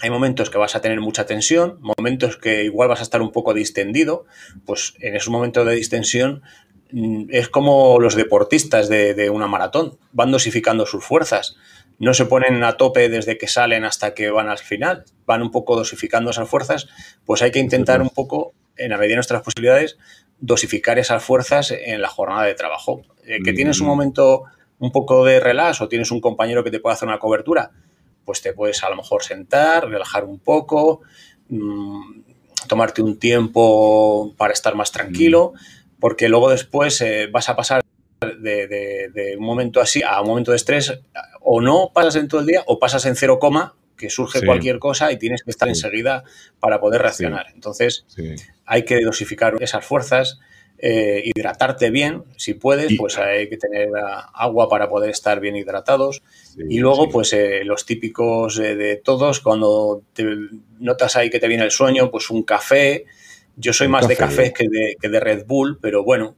[0.00, 3.32] hay momentos que vas a tener mucha tensión, momentos que igual vas a estar un
[3.32, 4.26] poco distendido,
[4.64, 6.42] pues en esos momentos de distensión
[6.92, 11.56] mm, es como los deportistas de, de una maratón, van dosificando sus fuerzas
[11.98, 15.50] no se ponen a tope desde que salen hasta que van al final, van un
[15.50, 16.88] poco dosificando esas fuerzas,
[17.24, 19.98] pues hay que intentar un poco, en la medida de nuestras posibilidades,
[20.40, 23.02] dosificar esas fuerzas en la jornada de trabajo.
[23.24, 23.90] Eh, que tienes un mm.
[23.90, 24.44] momento
[24.78, 27.72] un poco de relax o tienes un compañero que te puede hacer una cobertura,
[28.24, 31.00] pues te puedes a lo mejor sentar, relajar un poco,
[31.48, 32.20] mm,
[32.68, 36.00] tomarte un tiempo para estar más tranquilo, mm.
[36.00, 37.82] porque luego después eh, vas a pasar
[38.20, 41.00] de, un momento así a un momento de estrés,
[41.50, 44.78] o no pasas en todo el día o pasas en cero coma, que surge cualquier
[44.78, 46.22] cosa y tienes que estar enseguida
[46.60, 47.46] para poder reaccionar.
[47.54, 48.04] Entonces,
[48.66, 50.40] hay que dosificar esas fuerzas,
[50.76, 53.88] eh, hidratarte bien, si puedes, pues hay que tener
[54.34, 56.22] agua para poder estar bien hidratados.
[56.68, 60.26] y luego, pues eh, los típicos de todos, cuando te
[60.78, 63.06] notas ahí que te viene el sueño, pues un café.
[63.56, 64.52] Yo soy más de café.
[64.52, 66.36] que de, que de Red Bull, pero bueno,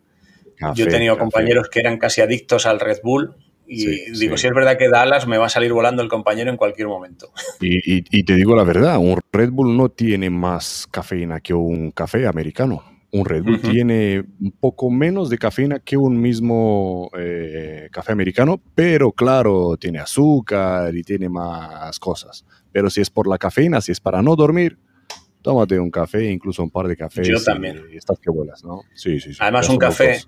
[0.77, 3.35] yo he tenido compañeros que eran casi adictos al Red Bull
[3.73, 6.57] y digo, si es verdad que Dallas me va a salir volando el compañero en
[6.57, 7.31] cualquier momento.
[7.61, 12.27] Y, te digo la verdad, un Red Bull no tiene más cafeína que un café
[12.27, 12.83] americano.
[13.13, 18.61] Un Red Bull tiene un poco menos de cafeína que un mismo eh, café americano,
[18.75, 22.45] pero claro, tiene azúcar y tiene más cosas.
[22.73, 24.79] Pero si es por la cafeína, si es para no dormir,
[25.43, 27.27] tómate un café, incluso un par de cafés.
[27.27, 27.83] Yo también.
[27.93, 28.83] Y estás que vuelas, ¿no?
[28.95, 29.39] Sí, sí, sí.
[29.41, 30.21] Además, un café,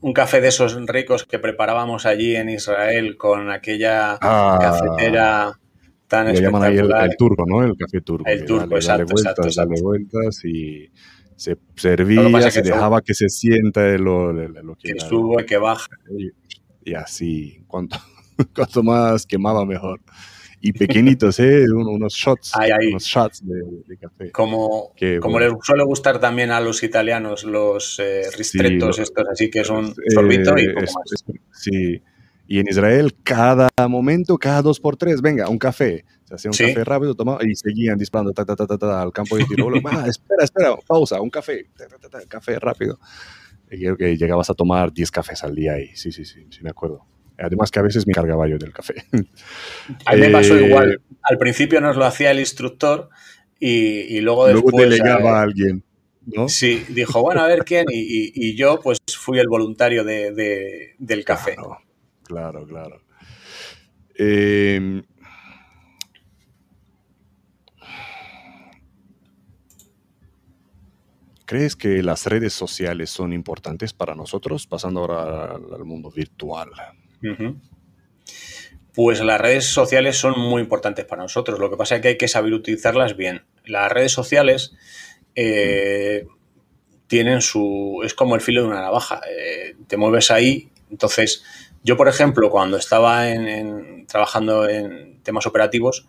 [0.00, 4.58] un café de esos ricos que preparábamos allí en Israel con aquella ah.
[4.60, 5.58] cafetera
[6.06, 7.64] tan Le llaman ahí el, turco, ¿no?
[7.64, 8.28] El café turco.
[8.28, 10.90] El turco, exacto, vueltas, exacto, vueltas y
[11.36, 15.86] se servía, se dejaba que se sienta lo, lo, que, que sube, que baja.
[16.84, 17.98] Y, así, cuanto,
[18.54, 20.00] cuanto más quemaba mejor.
[20.60, 21.64] Y pequeñitos, ¿eh?
[21.72, 22.52] unos shots,
[22.88, 24.30] unos shots de, café.
[24.32, 29.60] Como, como les suele gustar también a los italianos los eh, ristretos estos, así que
[29.60, 31.24] es un eh, sorbito y poco más.
[31.52, 32.02] sí,
[32.50, 36.06] y en Israel, cada momento, cada dos por tres, venga, un café.
[36.24, 39.36] Se hacía un café rápido, tomaba y seguían disparando ta, ta, ta, ta, al campo
[39.36, 39.68] de tiro.
[39.84, 41.68] ah, espera, espera, pausa, un café,
[42.26, 42.98] café rápido.
[43.70, 46.62] Y creo que llegabas a tomar 10 cafés al día y sí, sí, sí, sí,
[46.62, 47.04] me acuerdo.
[47.38, 49.04] Además que a veces me cargaba yo del café.
[50.04, 51.00] A mí me pasó eh, igual.
[51.22, 53.08] Al principio nos lo hacía el instructor
[53.60, 54.74] y, luego después...
[54.74, 55.84] Luego delegaba a alguien.
[56.26, 56.48] ¿No?
[56.48, 60.94] Sí, dijo, bueno, a ver quién, y, y, yo pues fui el voluntario de, de,
[60.98, 61.56] del café.
[62.24, 63.00] Claro, claro.
[64.14, 65.02] Em,
[71.46, 76.68] ¿Crees que las redes sociales son importantes para nosotros, pasando ahora al mundo virtual?
[78.94, 81.58] Pues las redes sociales son muy importantes para nosotros.
[81.58, 83.44] Lo que pasa es que hay que saber utilizarlas bien.
[83.64, 84.74] Las redes sociales
[85.34, 86.26] eh,
[87.06, 88.00] tienen su.
[88.04, 89.20] es como el filo de una navaja.
[89.30, 91.44] Eh, te mueves ahí, entonces
[91.84, 96.06] yo, por ejemplo, cuando estaba en, trabajando en temas operativos,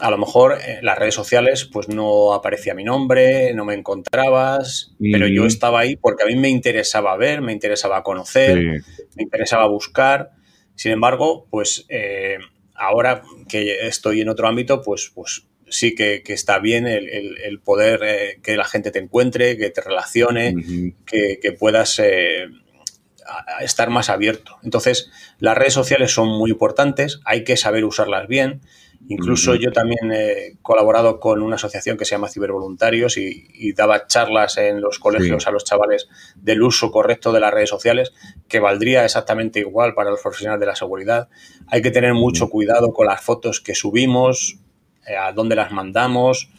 [0.00, 4.94] a lo mejor en las redes sociales pues no aparecía mi nombre, no me encontrabas,
[5.00, 8.82] pero yo estaba ahí porque a mí me interesaba ver, me interesaba conocer,
[9.16, 10.32] me interesaba buscar.
[10.74, 12.38] Sin embargo, pues eh,
[12.74, 18.40] ahora que estoy en otro ámbito, pues, pues sí que, está bien el, poder eh,
[18.42, 20.54] que la gente te encuentre, que te relacione,
[21.06, 21.98] que, puedas...
[21.98, 22.46] Eh,
[23.60, 24.58] estar más abierto.
[24.62, 28.60] Entonces, las redes sociales son muy importantes, hay que saber usarlas bien.
[29.08, 34.56] Incluso yo también he colaborado con una asociación que se llama Cibervoluntarios y, daba charlas
[34.56, 38.12] en los colegios a los chavales del uso correcto de las redes sociales,
[38.48, 41.28] que valdría exactamente igual para los profesionales de la seguridad.
[41.66, 44.58] Hay que tener mucho cuidado con las fotos que subimos,
[45.06, 46.50] eh, a dónde las mandamos,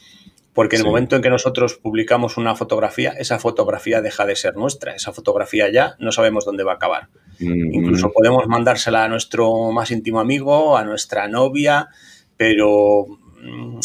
[0.53, 4.55] porque en el momento en que nosotros publicamos una fotografía, esa fotografía deja de ser
[4.55, 4.95] nuestra.
[4.95, 7.09] Esa fotografía ya no sabemos dónde va a acabar.
[7.39, 7.73] Mm.
[7.73, 11.89] Incluso podemos mandársela a nuestro más íntimo amigo, a nuestra novia,
[12.37, 13.05] pero
[13.41, 13.79] mm,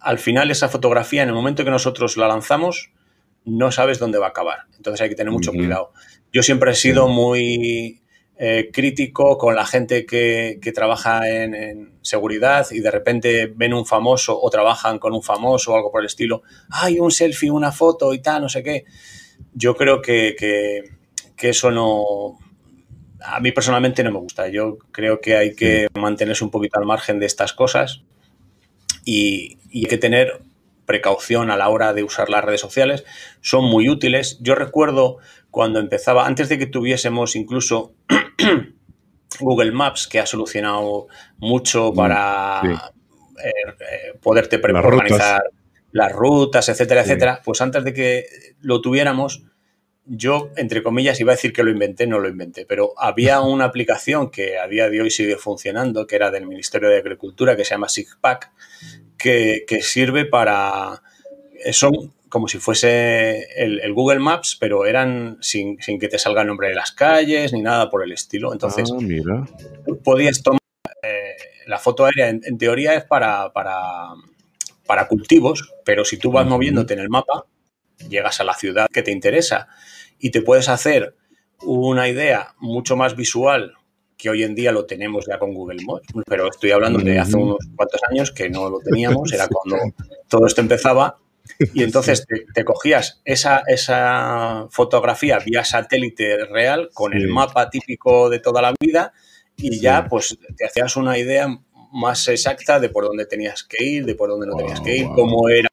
[0.00, 2.92] al final esa fotografía, en el momento que nosotros la lanzamos,
[3.44, 4.60] no sabes dónde va a acabar.
[4.76, 5.92] Entonces hay que tener mucho cuidado.
[6.32, 8.02] Yo siempre he sido muy
[8.40, 14.38] eh, crítico con la gente que, trabaja en, seguridad y de repente ven un famoso
[14.40, 18.14] o trabajan con un famoso o algo por el estilo, hay un selfie, una foto
[18.14, 18.84] y tal, no sé qué.
[19.54, 20.36] Yo creo que,
[21.36, 22.38] eso no...
[23.22, 24.48] A mí personalmente no me gusta.
[24.48, 28.02] Yo creo que hay que mantenerse un poquito al margen de estas cosas
[29.04, 30.40] y, y hay que tener
[30.86, 33.04] precaución a la hora de usar las redes sociales.
[33.40, 34.38] Son muy útiles.
[34.40, 35.18] Yo recuerdo
[35.50, 37.92] cuando empezaba, antes de que tuviésemos incluso
[39.40, 41.08] Google Maps, que ha solucionado
[41.38, 42.74] mucho mm, para eh,
[43.44, 45.42] eh, poderte organizar
[45.92, 48.26] las rutas, etcétera, etcétera, pues antes de que
[48.60, 49.44] lo tuviéramos,
[50.08, 53.64] yo, entre comillas, iba a decir que lo inventé, no lo inventé, pero había una
[53.64, 57.64] aplicación que a día de hoy sigue funcionando, que era del Ministerio de Agricultura, que
[57.64, 58.50] se llama SIGPAC,
[59.16, 61.02] que, que sirve para...
[61.72, 66.68] Son como si fuese el, Google Maps, pero eran sin, que te salga el nombre
[66.68, 68.52] de las calles ni nada por el estilo.
[68.52, 69.46] Entonces, ah,
[70.04, 70.60] podías tomar.
[71.02, 71.36] Eh,
[71.66, 74.08] la foto aérea, en, teoría, es para, para,
[74.86, 77.46] para, cultivos, pero si tú vas moviéndote en el mapa,
[78.08, 79.68] llegas a la ciudad que te interesa
[80.18, 81.14] y te puedes hacer
[81.62, 83.74] una idea mucho más visual
[84.16, 87.36] que hoy en día lo tenemos ya con Google Maps, pero estoy hablando de hace
[87.36, 89.76] unos cuantos años que no lo teníamos, era cuando
[90.28, 91.18] todo esto empezaba
[91.72, 98.40] y entonces te, cogías esa, esa, fotografía vía satélite real con el mapa típico de
[98.40, 99.12] toda la vida
[99.56, 101.48] y ya pues te hacías una idea
[101.92, 105.06] más exacta de por dónde tenías que ir, de por dónde no tenías que ir,
[105.14, 105.70] cómo era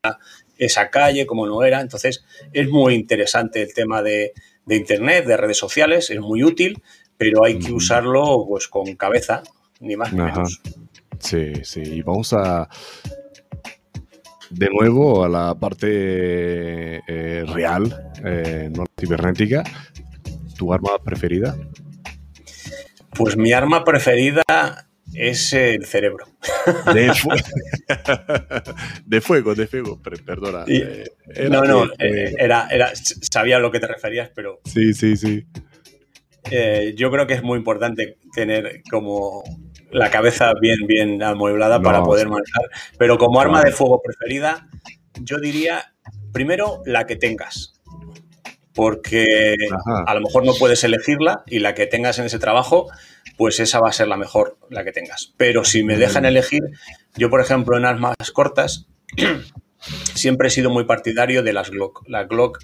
[0.57, 1.82] esa calle, cómo no era.
[1.82, 2.23] Entonces
[2.53, 4.34] es muy interesante el tema de,
[4.68, 6.82] Internet, de redes sociales, es muy útil,
[7.18, 9.44] pero hay que usarlo pues con cabeza,
[9.80, 10.61] ni más ni menos.
[11.19, 12.68] Sí, sí, y vamos a,
[14.49, 15.88] de nuevo a la parte
[17.07, 19.64] eh, real, eh, no cibernética.
[20.57, 21.56] ¿Tu arma preferida?
[23.11, 24.44] Pues mi arma preferida
[25.14, 26.26] es el cerebro.
[26.94, 27.14] De,
[29.22, 30.65] fuego, de fuego, perdona.
[30.68, 31.06] Eh,
[31.49, 34.60] no, no, eh, era, era, sabía a lo que te referías, pero...
[34.65, 35.45] Sí, sí, sí.
[36.52, 39.44] Eh, yo creo que es muy importante tener como
[39.91, 42.69] la cabeza bien, bien amueblada para poder manejar.
[42.98, 44.68] Pero como arma de fuego preferida,
[45.22, 45.94] yo diría,
[46.34, 47.73] primero, la que tengas.
[48.73, 49.56] Porque
[50.06, 52.88] a lo mejor no puedes elegirla y la que tengas en ese trabajo
[53.38, 55.34] pues esa va a ser la mejor, la que tengas.
[55.38, 56.62] Pero si me dejan elegir,
[57.16, 58.88] yo por ejemplo en armas cortas,
[60.14, 62.03] siempre he sido muy partidario de las Glock.
[62.07, 62.60] La Glock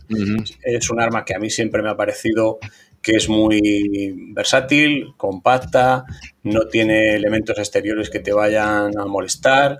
[0.63, 2.59] es un arma que a mí siempre me ha parecido
[3.01, 6.05] que es muy versátil, compacta,
[6.43, 9.79] no tiene elementos exteriores que te vayan a molestar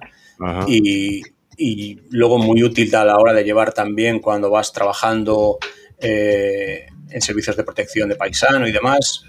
[0.68, 1.22] y,
[2.10, 5.60] luego muy útil a la hora de llevar también cuando vas trabajando
[6.00, 9.26] eh, en servicios de protección de paisano y demás.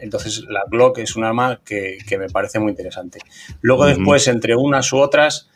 [0.00, 3.20] Entonces la Glock es un arma que, me parece muy interesante.
[3.60, 5.48] Luego después, entre unas u otras,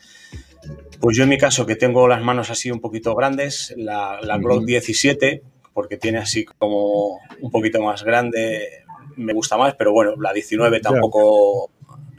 [1.01, 4.65] pues yo en mi caso que tengo las manos así un poquito grandes, la, Glock
[4.65, 5.43] 17,
[5.73, 8.85] porque tiene así como un poquito más grande,
[9.17, 11.71] me gusta más, pero bueno, la 19 tampoco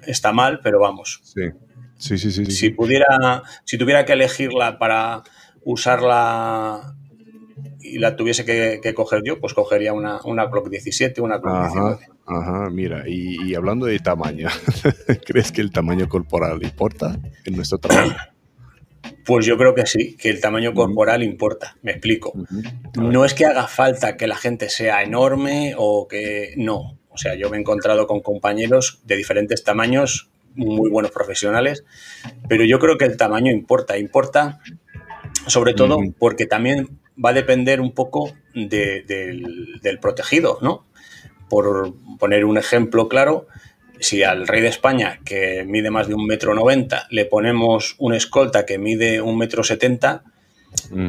[0.06, 1.22] está mal, pero vamos.
[1.24, 1.44] Sí.
[1.98, 5.24] Sí, sí, sí, Si pudiera, si tuviera que elegirla para
[5.64, 6.98] usarla
[7.84, 12.00] y la tuviese que, coger yo, pues cogería una, una Clock 17, una Clock ajá,
[12.26, 14.48] Ajá, mira, y, hablando de tamaño,
[15.26, 18.16] ¿crees que el tamaño corporal importa en nuestro trabajo?
[19.26, 22.34] Pues yo creo que sí, que el tamaño corporal importa, me explico.
[22.96, 26.98] No es que haga falta que la gente sea enorme o que no.
[27.10, 31.84] O sea, yo me he encontrado con compañeros de diferentes tamaños, muy buenos profesionales,
[32.48, 34.60] pero yo creo que el tamaño importa, importa
[35.48, 40.86] sobre todo porque también va a depender un poco del, protegido, ¿no?
[41.50, 43.48] Por poner un ejemplo claro,
[44.00, 48.18] si al rey de España, que mide más de un metro noventa, le ponemos una
[48.18, 50.24] escolta que mide un metro setenta,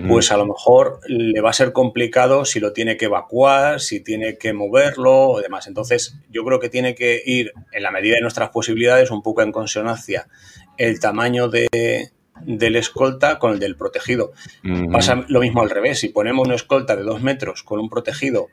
[0.06, 4.00] pues a lo mejor le va a ser complicado si lo tiene que evacuar, si
[4.00, 5.66] tiene que moverlo o demás.
[5.66, 9.40] Entonces, yo creo que tiene que ir, en la medida de nuestras posibilidades, un poco
[9.40, 10.28] en consonancia
[10.76, 12.10] el tamaño de,
[12.42, 14.32] del escolta con el del protegido.
[14.90, 16.00] Pasa lo mismo al revés.
[16.00, 18.48] Si ponemos una escolta de dos metros con un protegido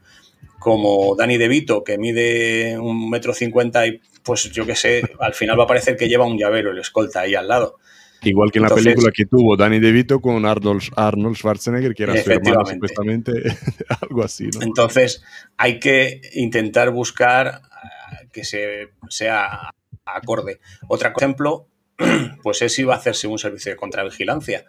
[0.60, 5.34] como Dani De Vito, que mide un metro cincuenta y pues yo qué sé, al
[5.34, 7.78] final va a parecer que lleva un llavero el escolta ahí al lado.
[8.24, 12.22] Igual que en la película que tuvo Danny DeVito con Arnold, Arnold Schwarzenegger, que era
[12.22, 13.32] su hermano supuestamente,
[14.02, 14.48] algo así.
[14.54, 14.62] ¿no?
[14.62, 15.24] Entonces,
[15.58, 17.62] hay que intentar buscar
[18.32, 19.72] que se, sea
[20.06, 20.60] acorde.
[20.88, 21.68] Otro ejemplo,
[22.44, 24.66] pues es si va a hacerse un servicio de contravigilancia.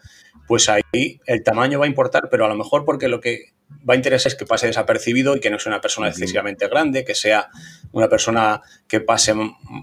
[0.47, 3.53] Pues ahí el tamaño va a importar, pero a lo mejor porque lo que
[3.89, 7.05] va a interesar es que pase desapercibido y que no sea una persona excesivamente grande,
[7.05, 7.49] que sea
[7.93, 9.35] una persona que pase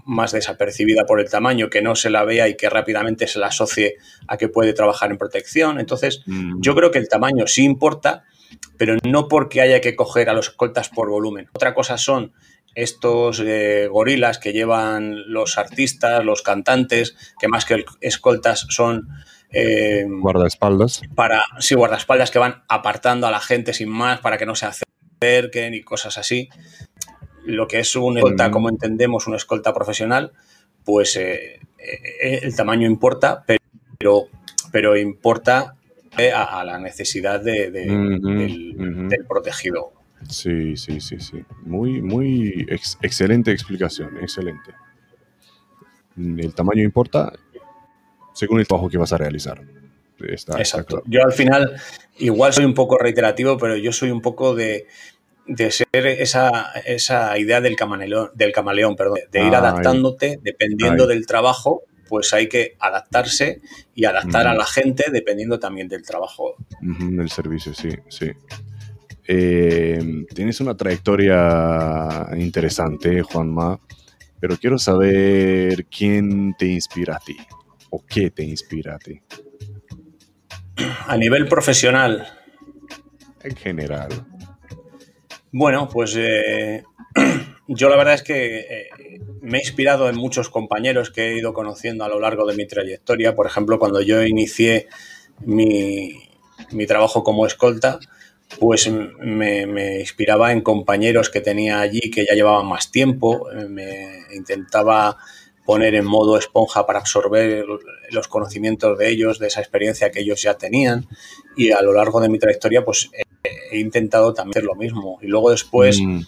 [0.06, 3.48] más desapercibida por el tamaño, que no se la vea y que rápidamente se la
[3.48, 3.96] asocie
[4.28, 5.80] a que puede trabajar en protección.
[5.80, 6.22] Entonces,
[6.58, 8.24] yo creo que el tamaño sí importa,
[8.76, 11.48] pero no porque haya que coger a los escoltas por volumen.
[11.52, 12.32] Otra cosa son
[12.74, 19.08] estos eh, gorilas que llevan los artistas, los cantantes, que más que escoltas son...
[19.52, 21.02] Eh, guardaespaldas.
[21.14, 24.66] Para, sí, guardaespaldas que van apartando a la gente sin más para que no se
[24.66, 26.48] acerquen y cosas así.
[27.44, 30.32] Lo que es un escolta, como entendemos, una escolta profesional,
[30.84, 31.60] pues eh,
[32.20, 33.44] el tamaño importa,
[33.98, 34.28] pero,
[34.70, 35.74] pero importa
[36.34, 39.99] a, la necesidad de, del protegido.
[40.28, 41.44] Sí, sí, sí, sí.
[41.62, 44.72] Muy, muy excelente explicación, excelente.
[46.16, 47.32] El tamaño importa
[48.34, 49.62] según el trabajo que vas a realizar.
[50.28, 51.02] Exacto.
[51.06, 51.76] Yo al final,
[52.18, 54.86] igual soy un poco reiterativo, pero yo soy un poco de,
[55.70, 61.84] ser esa, esa idea del camaleón, del camaleón perdón, de ir adaptándote dependiendo del trabajo,
[62.08, 63.60] pues hay que adaptarse
[63.94, 66.56] y adaptar a la gente dependiendo también del trabajo.
[66.80, 68.30] del servicio, sí, sí.
[69.32, 73.78] Eh, tienes una trayectoria interesante, Juanma,
[74.40, 77.36] pero quiero saber quién te inspira a ti
[77.90, 79.20] o qué te inspira a ti.
[81.06, 82.26] A nivel profesional.
[83.44, 84.08] En general.
[85.52, 86.82] Bueno, pues eh,
[87.68, 88.88] yo la verdad es que eh,
[89.42, 92.66] me he inspirado en muchos compañeros que he ido conociendo a lo largo de mi
[92.66, 93.36] trayectoria.
[93.36, 94.88] Por ejemplo, cuando yo inicié
[95.46, 96.16] mi,
[96.72, 98.00] mi trabajo como escolta,
[98.58, 104.34] pues me, inspiraba en compañeros que tenía allí que ya llevaban más tiempo, eh, me
[104.34, 105.16] intentaba
[105.64, 107.64] poner en modo esponja para absorber
[108.10, 111.06] los conocimientos de ellos, de esa experiencia que ellos ya tenían
[111.56, 113.10] y a lo largo de mi trayectoria pues
[113.70, 115.18] he intentado también hacer lo mismo.
[115.22, 116.20] Y luego después, mm.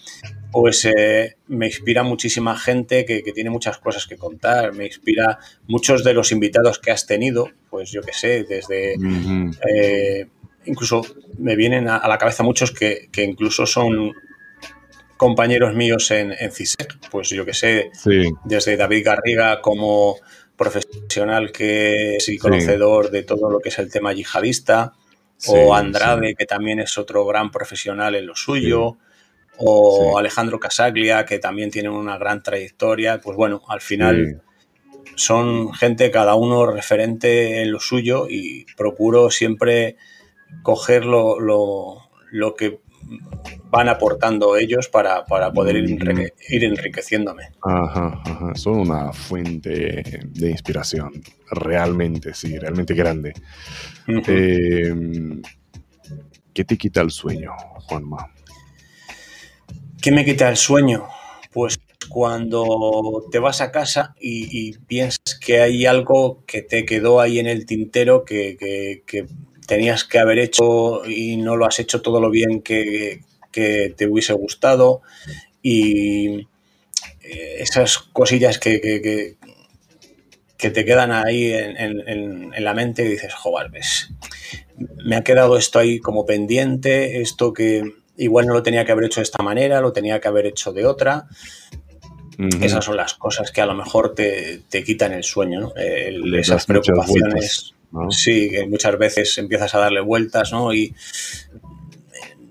[0.51, 4.73] pues eh, me inspira muchísima gente que, tiene muchas cosas que contar.
[4.73, 8.95] Me inspira muchos de los invitados que has tenido, pues yo qué sé, desde...
[9.69, 10.29] Eh,
[10.65, 11.03] incluso
[11.39, 14.13] me vienen a, la cabeza muchos que, incluso son
[15.17, 17.91] compañeros míos en, en CISEC, pues yo qué sé,
[18.45, 20.17] desde David Garriga como
[20.57, 24.93] profesional que es y conocedor de todo lo que es el tema yihadista,
[25.49, 28.99] o Andrade, que también es otro gran profesional en lo suyo,
[29.59, 33.21] o Alejandro Casaglia, que también tiene una gran trayectoria.
[33.21, 34.43] Pues bueno, al final
[35.15, 39.97] son gente, cada uno referente en lo suyo, y procuro siempre
[40.63, 42.81] coger lo, lo que
[43.71, 47.45] van aportando ellos para, poder ir, enriqueciéndome.
[47.63, 48.55] Ajá, ajá.
[48.55, 53.33] Son una fuente de inspiración, realmente, sí, realmente grande.
[54.07, 55.41] Em,
[56.53, 57.53] ¿Qué te quita el sueño,
[57.87, 58.31] Juanma?
[60.03, 61.07] ¿Qué me quita el sueño?
[61.51, 67.39] Pues cuando te vas a casa y, piensas que hay algo que te quedó ahí
[67.39, 68.57] en el tintero que,
[69.73, 74.07] tenías que haber hecho y no lo has hecho todo lo bien que, que te
[74.07, 75.01] hubiese gustado
[75.63, 76.41] y
[77.23, 78.83] eh, esas cosillas que,
[80.59, 84.11] que, te quedan ahí en, la mente y dices, joder, ves,
[84.77, 89.07] me ha quedado esto ahí como pendiente, esto que igual no lo tenía que haber
[89.07, 91.29] hecho de esta manera, lo tenía que haber hecho de otra.
[92.61, 95.73] Esas son las cosas que a lo mejor te, quitan el sueño, ¿no?
[95.77, 97.73] esas preocupaciones.
[98.11, 100.73] Sí, que muchas veces empiezas a darle vueltas, ¿no?
[100.73, 100.95] Y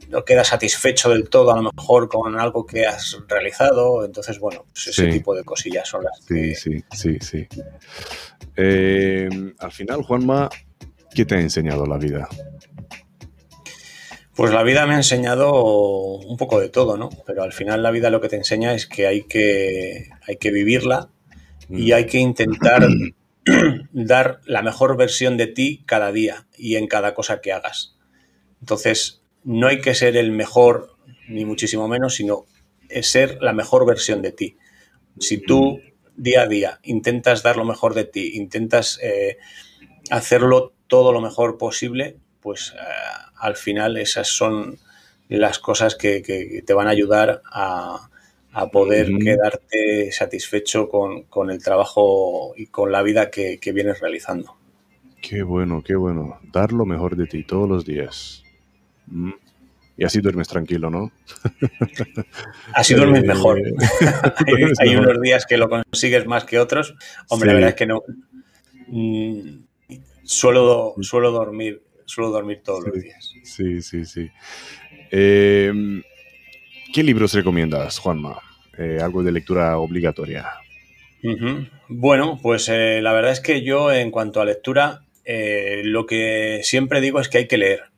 [0.09, 4.05] no quedas satisfecho del todo a lo mejor con algo que has realizado.
[4.05, 6.55] Entonces, bueno, pues ese tipo de cosillas son las sí, que...
[6.55, 7.47] Sí, sí, sí.
[8.55, 10.49] Eh, al final, Juanma,
[11.15, 12.27] ¿qué te ha enseñado la vida?
[14.35, 17.09] Pues la vida me ha enseñado un poco de todo, ¿no?
[17.25, 20.51] Pero al final la vida lo que te enseña es que hay que, hay que
[20.51, 21.09] vivirla
[21.69, 21.95] y mm.
[21.95, 22.87] hay que intentar
[23.91, 27.95] dar la mejor versión de ti cada día y en cada cosa que hagas.
[28.59, 30.95] Entonces, no hay que ser el mejor,
[31.27, 32.45] ni muchísimo menos, sino
[33.01, 34.57] ser la mejor versión de ti.
[35.19, 35.79] Si tú
[36.15, 39.37] día a día intentas dar lo mejor de ti, intentas eh,
[40.09, 42.81] hacerlo todo lo mejor posible, pues eh,
[43.37, 44.77] al final esas son
[45.29, 46.21] las cosas que,
[46.65, 48.09] te van a ayudar a,
[48.71, 54.55] poder quedarte satisfecho con, el trabajo y con la vida que, que vienes realizando.
[55.21, 56.39] Qué bueno, qué bueno.
[56.51, 58.43] Dar lo mejor de ti todos los días.
[59.07, 59.31] Mm.
[59.97, 61.11] Y así duermes tranquilo, ¿no?
[62.73, 63.59] Así duermes mejor.
[63.59, 63.71] Eh,
[64.79, 66.95] hay, unos días que lo consigues más que otros.
[67.29, 68.01] Hombre, la verdad es que no.
[68.87, 69.59] Mm,
[70.23, 73.31] suelo, suelo dormir, suelo dormir todos los días.
[73.43, 74.31] Sí, sí, sí.
[75.11, 76.01] Em,
[76.93, 78.39] ¿Qué libros recomiendas, Juanma?
[78.77, 80.47] Eh, algo de lectura obligatoria.
[81.87, 85.03] Bueno, pues eh, la verdad es que yo en cuanto a lectura,
[85.83, 87.91] lo que siempre digo es que hay que leer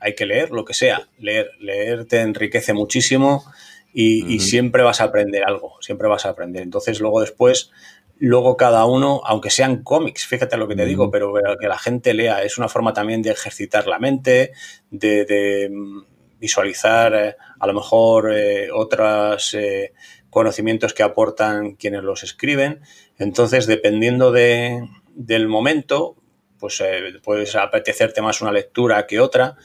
[0.00, 1.06] hay que leer lo que sea.
[1.18, 3.44] Leer, leer te enriquece muchísimo
[3.92, 6.62] y, siempre vas a aprender algo, siempre vas a aprender.
[6.62, 7.70] Entonces, luego después,
[8.18, 12.14] luego cada uno, aunque sean cómics, fíjate lo que te digo, pero, que la gente
[12.14, 14.52] lea, es una forma también de ejercitar la mente,
[14.90, 16.00] de, mm,
[16.40, 19.92] visualizar eh, a lo mejor eh, otros eh,
[20.30, 22.80] conocimientos que aportan quienes los escriben.
[23.18, 26.16] Entonces, dependiendo de, del momento,
[26.58, 26.82] pues
[27.22, 29.56] puedes apetecerte más una lectura que otra.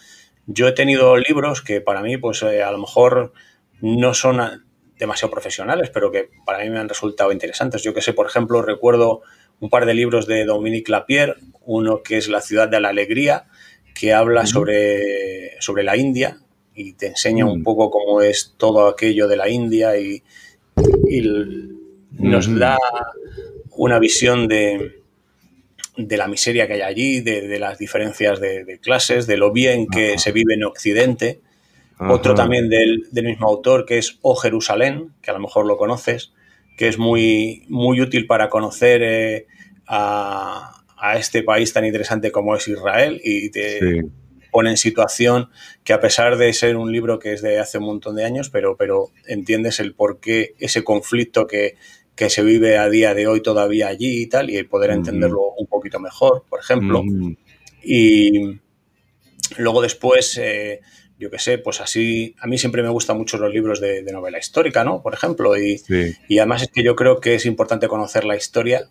[0.45, 3.33] Yo he tenido libros que para mí, pues a lo mejor
[3.81, 4.65] no son
[4.97, 7.83] demasiado profesionales, pero que para mí me han resultado interesantes.
[7.83, 9.23] Yo que sé, por ejemplo, recuerdo
[9.59, 13.47] un par de libros de Dominique Lapierre, uno que es La ciudad de la alegría,
[13.93, 16.39] que habla sobre, sobre la India
[16.75, 17.63] y te enseña un mm.
[17.63, 20.21] poco cómo es todo aquello de la India y,
[22.11, 22.77] nos da
[23.71, 25.01] una visión de,
[25.97, 30.17] de la miseria que hay allí, de, las diferencias de, clases, de lo bien que
[30.17, 31.41] se vive en Occidente.
[31.97, 36.33] Otro también del, mismo autor que es O Jerusalén, que a lo mejor lo conoces,
[36.77, 39.47] que es muy, muy útil para conocer eh,
[39.87, 40.71] a,
[41.17, 44.05] este país tan interesante como es Israel y te
[44.55, 45.49] pone en situación
[45.83, 48.49] que a pesar de ser un libro que es de hace un montón de años,
[48.49, 51.75] pero, pero entiendes el por qué ese conflicto que,
[52.15, 55.67] que se vive a día de hoy todavía allí y tal, y poder entenderlo un
[55.67, 57.03] poquito mejor, por ejemplo.
[57.83, 58.61] Y
[59.57, 60.79] luego después, eh,
[61.19, 64.39] yo qué sé, pues así, a mí siempre me gustan mucho los libros de, novela
[64.39, 65.01] histórica, ¿no?
[65.01, 65.81] Por ejemplo, y,
[66.29, 68.87] y, además es que yo creo que es importante conocer la historia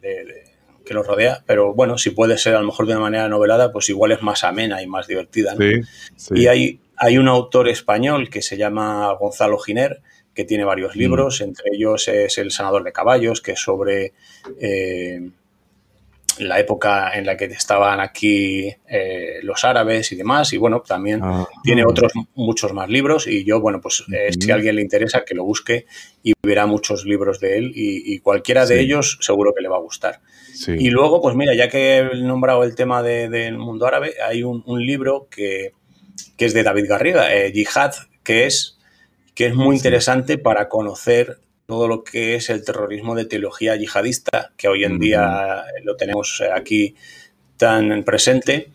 [0.00, 0.43] de,
[0.84, 3.72] que lo rodea, pero bueno, si puede ser a lo mejor de una manera novelada,
[3.72, 5.54] pues igual es más amena y más divertida.
[6.34, 10.02] Y hay, hay un autor español que se llama Gonzalo Giner,
[10.34, 10.98] que tiene varios mm.
[10.98, 14.12] libros, entre ellos es El sanador de caballos, que es sobre
[14.60, 15.30] eh,
[16.38, 20.52] la época en la que estaban aquí eh, los árabes y demás.
[20.52, 21.46] Y bueno, también ah.
[21.62, 23.26] tiene otros muchos más libros.
[23.26, 25.86] Y yo, bueno, pues eh, si a alguien le interesa, que lo busque
[26.22, 27.72] y verá muchos libros de él.
[27.74, 30.20] Y, cualquiera de ellos seguro que le va a gustar.
[30.66, 34.62] Y luego, pues mira, ya que he nombrado el tema del mundo árabe, hay un,
[34.84, 35.72] libro que,
[36.36, 37.92] que, es de David Garriga, Jihad,
[38.22, 38.78] que es
[39.34, 44.52] que es muy interesante para conocer todo lo que es el terrorismo de teología yihadista,
[44.56, 46.94] que hoy en día lo tenemos aquí
[47.56, 48.72] tan presente,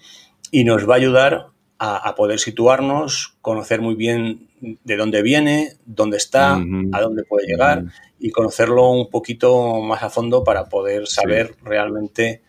[0.52, 1.48] y nos va a ayudar
[1.78, 7.86] a, poder situarnos, conocer muy bien de dónde viene, dónde está, a dónde puede llegar,
[8.20, 12.41] y conocerlo un poquito más a fondo para poder saber realmente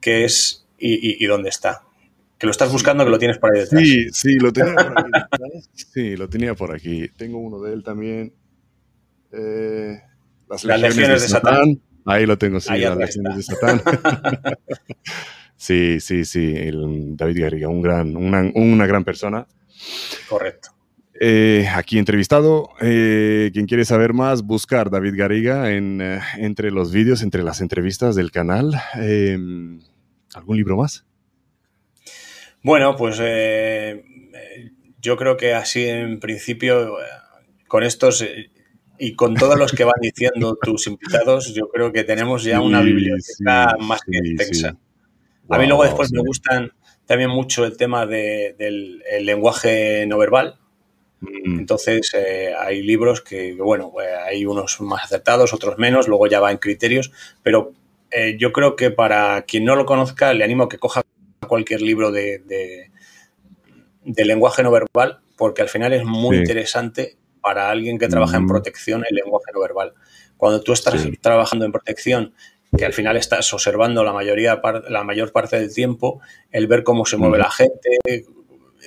[0.00, 1.82] qué es y dónde está.
[2.38, 3.82] Que lo estás buscando, que lo tienes por ahí detrás.
[3.82, 5.10] Sí, sí, lo tenía por aquí.
[5.74, 7.08] sí, lo tenía por aquí.
[7.16, 8.32] Tengo uno de él también.
[9.32, 10.00] Eh,
[10.48, 11.80] las, legiones, de, Satán.
[12.04, 13.82] Ahí lo tengo, sí, las legiones de Satán.
[15.56, 16.54] sí, sí, sí.
[16.56, 19.46] El David Garriga, un gran, una, gran persona.
[20.28, 20.70] Correcto.
[21.20, 22.70] Eh, aquí entrevistado.
[22.80, 26.00] Eh, quien quiere saber más, buscar David Garriga en,
[26.36, 28.74] entre los vídeos, entre las entrevistas del canal.
[30.34, 31.04] ¿Algún libro más?
[32.62, 33.18] Bueno, pues
[35.00, 36.96] yo creo que así en principio,
[37.66, 38.24] con estos
[38.98, 42.80] y con todos los que van diciendo tus invitados, yo creo que tenemos ya una
[42.80, 44.76] biblioteca más que extensa.
[45.48, 46.72] A mí luego después me gustan
[47.06, 50.58] también mucho el tema del lenguaje no verbal.
[51.20, 51.60] Mm.
[51.60, 53.92] Entonces eh, hay libros que, bueno,
[54.26, 57.12] hay unos más acertados, otros menos, luego ya va en criterios,
[57.42, 57.72] pero
[58.38, 61.02] yo creo que para quien no lo conozca le animo a que coja
[61.46, 62.38] cualquier libro de,
[64.04, 67.17] de, lenguaje no verbal, porque al final es muy interesante
[67.48, 68.48] para alguien que trabaja en mm.
[68.48, 69.94] protección el lenguaje no verbal.
[70.36, 72.34] Cuando tú estás trabajando en protección,
[72.76, 74.60] que al final estás observando la, mayoría,
[74.90, 76.20] la mayor parte del tiempo,
[76.50, 77.40] el ver cómo se mueve mm.
[77.40, 78.26] la gente,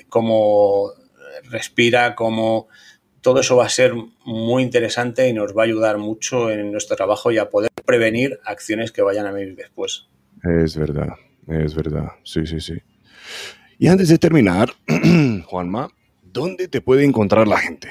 [0.09, 0.91] cómo
[1.49, 2.67] respira, cómo
[3.21, 6.95] todo eso va a ser muy interesante y nos va a ayudar mucho en nuestro
[6.95, 10.07] trabajo y a poder prevenir acciones que vayan a venir después.
[10.43, 11.09] Es verdad.
[11.47, 12.75] Es verdad, sí, sí, sí.
[13.79, 14.69] Y antes de terminar,
[15.47, 15.89] Juanma,
[16.21, 17.89] ¿dónde te puede encontrar la gente?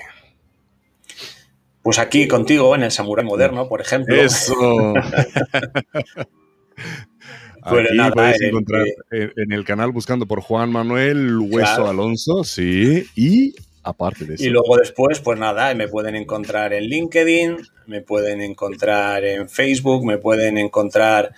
[1.82, 4.15] Pues aquí contigo, en el Samurai Moderno, por ejemplo.
[4.15, 4.94] Eso.
[7.69, 13.55] Pues aquí puedes encontrar en, el canal buscando por Juan Manuel Hueso Alonso, sí, y
[13.82, 14.44] aparte de eso.
[14.44, 20.07] Y luego después, pues nada, me pueden encontrar en LinkedIn, me pueden encontrar en Facebook,
[20.07, 21.35] me pueden encontrar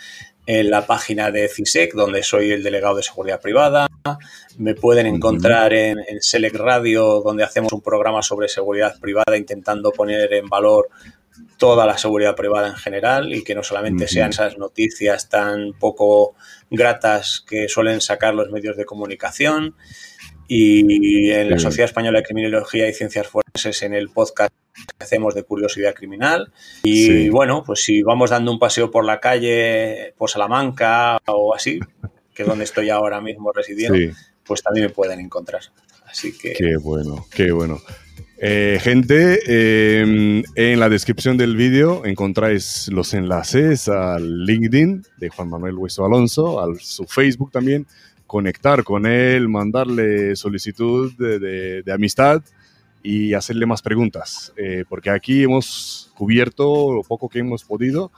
[0.47, 3.89] en la página de CISEC, donde soy el delegado de seguridad privada.
[4.59, 10.33] Me pueden encontrar en, Select Radio, donde hacemos un programa sobre seguridad privada, intentando poner
[10.35, 10.89] en valor
[11.57, 16.35] toda la seguridad privada en general y que no solamente sean esas noticias tan poco
[16.70, 19.77] gratas que suelen sacar los medios de comunicación.
[20.49, 25.35] Y en la Sociedad Española de Criminología y Ciencias Forenses, en el podcast que hacemos
[25.35, 26.53] de curiosidad criminal.
[26.83, 31.81] Y bueno, pues si vamos dando un paseo por la calle, por Salamanca o así,
[32.34, 33.98] que es donde estoy ahora mismo residiendo,
[34.44, 35.62] pues también me pueden encontrar.
[36.06, 36.52] Así que.
[36.52, 37.80] Qué bueno, qué bueno.
[38.38, 45.48] Eh, gente, em, en la descripción del vídeo encontráis los enlaces al LinkedIn de Juan
[45.48, 47.86] Manuel Hueso Alonso, a su Facebook también,
[48.26, 52.42] conectar con él, mandarle solicitud de amistad
[53.02, 58.12] y hacerle más preguntas, eh, porque aquí hemos cubierto lo poco que hemos podido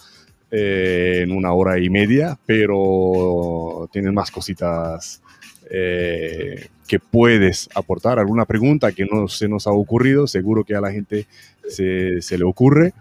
[0.56, 5.20] eh, en una hora y media, pero tienen más cositas
[5.68, 8.20] eh, que puedes aportar.
[8.20, 11.26] Alguna pregunta que no se nos ha ocurrido, seguro que a la gente
[11.66, 12.92] se, le ocurre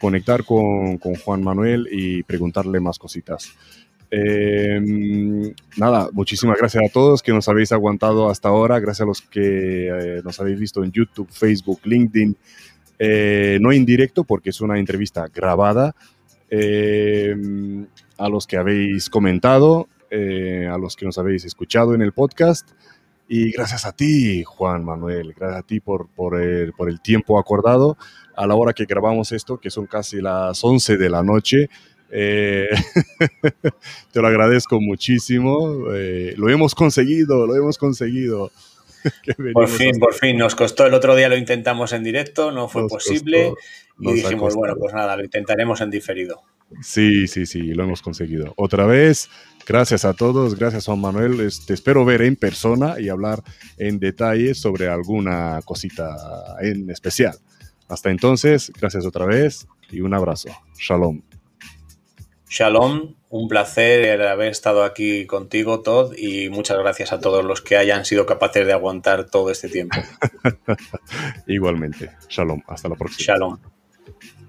[0.00, 3.52] conectar con, con Juan Manuel y preguntarle más cositas.
[4.14, 9.22] Em, nada, muchísimas gracias a todos que nos habéis aguantado hasta ahora, gracias a los
[9.22, 12.36] que eh, nos habéis visto en YouTube, Facebook, LinkedIn,
[12.98, 15.94] eh, no en directo porque es una entrevista grabada,
[16.54, 17.86] em,
[18.18, 22.68] a los que habéis comentado, eh, a los que nos habéis escuchado en el podcast.
[23.26, 27.38] Y gracias a ti, Juan Manuel, gracias a ti por, por, el, por el tiempo
[27.38, 27.96] acordado
[28.36, 31.70] a la hora que grabamos esto, que son casi las 11 de la noche.
[32.10, 32.68] Eh,
[34.12, 35.86] te lo agradezco muchísimo.
[35.94, 38.52] Eh, lo hemos conseguido, lo hemos conseguido.
[39.54, 40.36] por fin, por fin.
[40.36, 43.54] Nos costó el otro día, lo intentamos en directo, no fue posible.
[43.98, 46.42] Y dijimos, bueno, pues nada, lo intentaremos en diferido.
[46.80, 48.54] Sí, sí, sí, lo hemos conseguido.
[48.56, 49.28] Otra vez,
[49.66, 51.36] gracias a todos, gracias Juan Manuel.
[51.36, 53.42] Te este, espero ver en persona y hablar
[53.76, 56.16] en detalle sobre alguna cosita
[56.60, 57.36] en especial.
[57.88, 60.48] Hasta entonces, gracias otra vez y un abrazo.
[60.78, 61.22] Shalom.
[62.48, 67.76] Shalom, un placer haber estado aquí contigo, Todd, y muchas gracias a todos los que
[67.76, 69.96] hayan sido capaces de aguantar todo este tiempo.
[71.46, 72.10] Igualmente.
[72.28, 73.24] Shalom, hasta la próxima.
[73.26, 73.58] Shalom.
[74.04, 74.41] Thank you.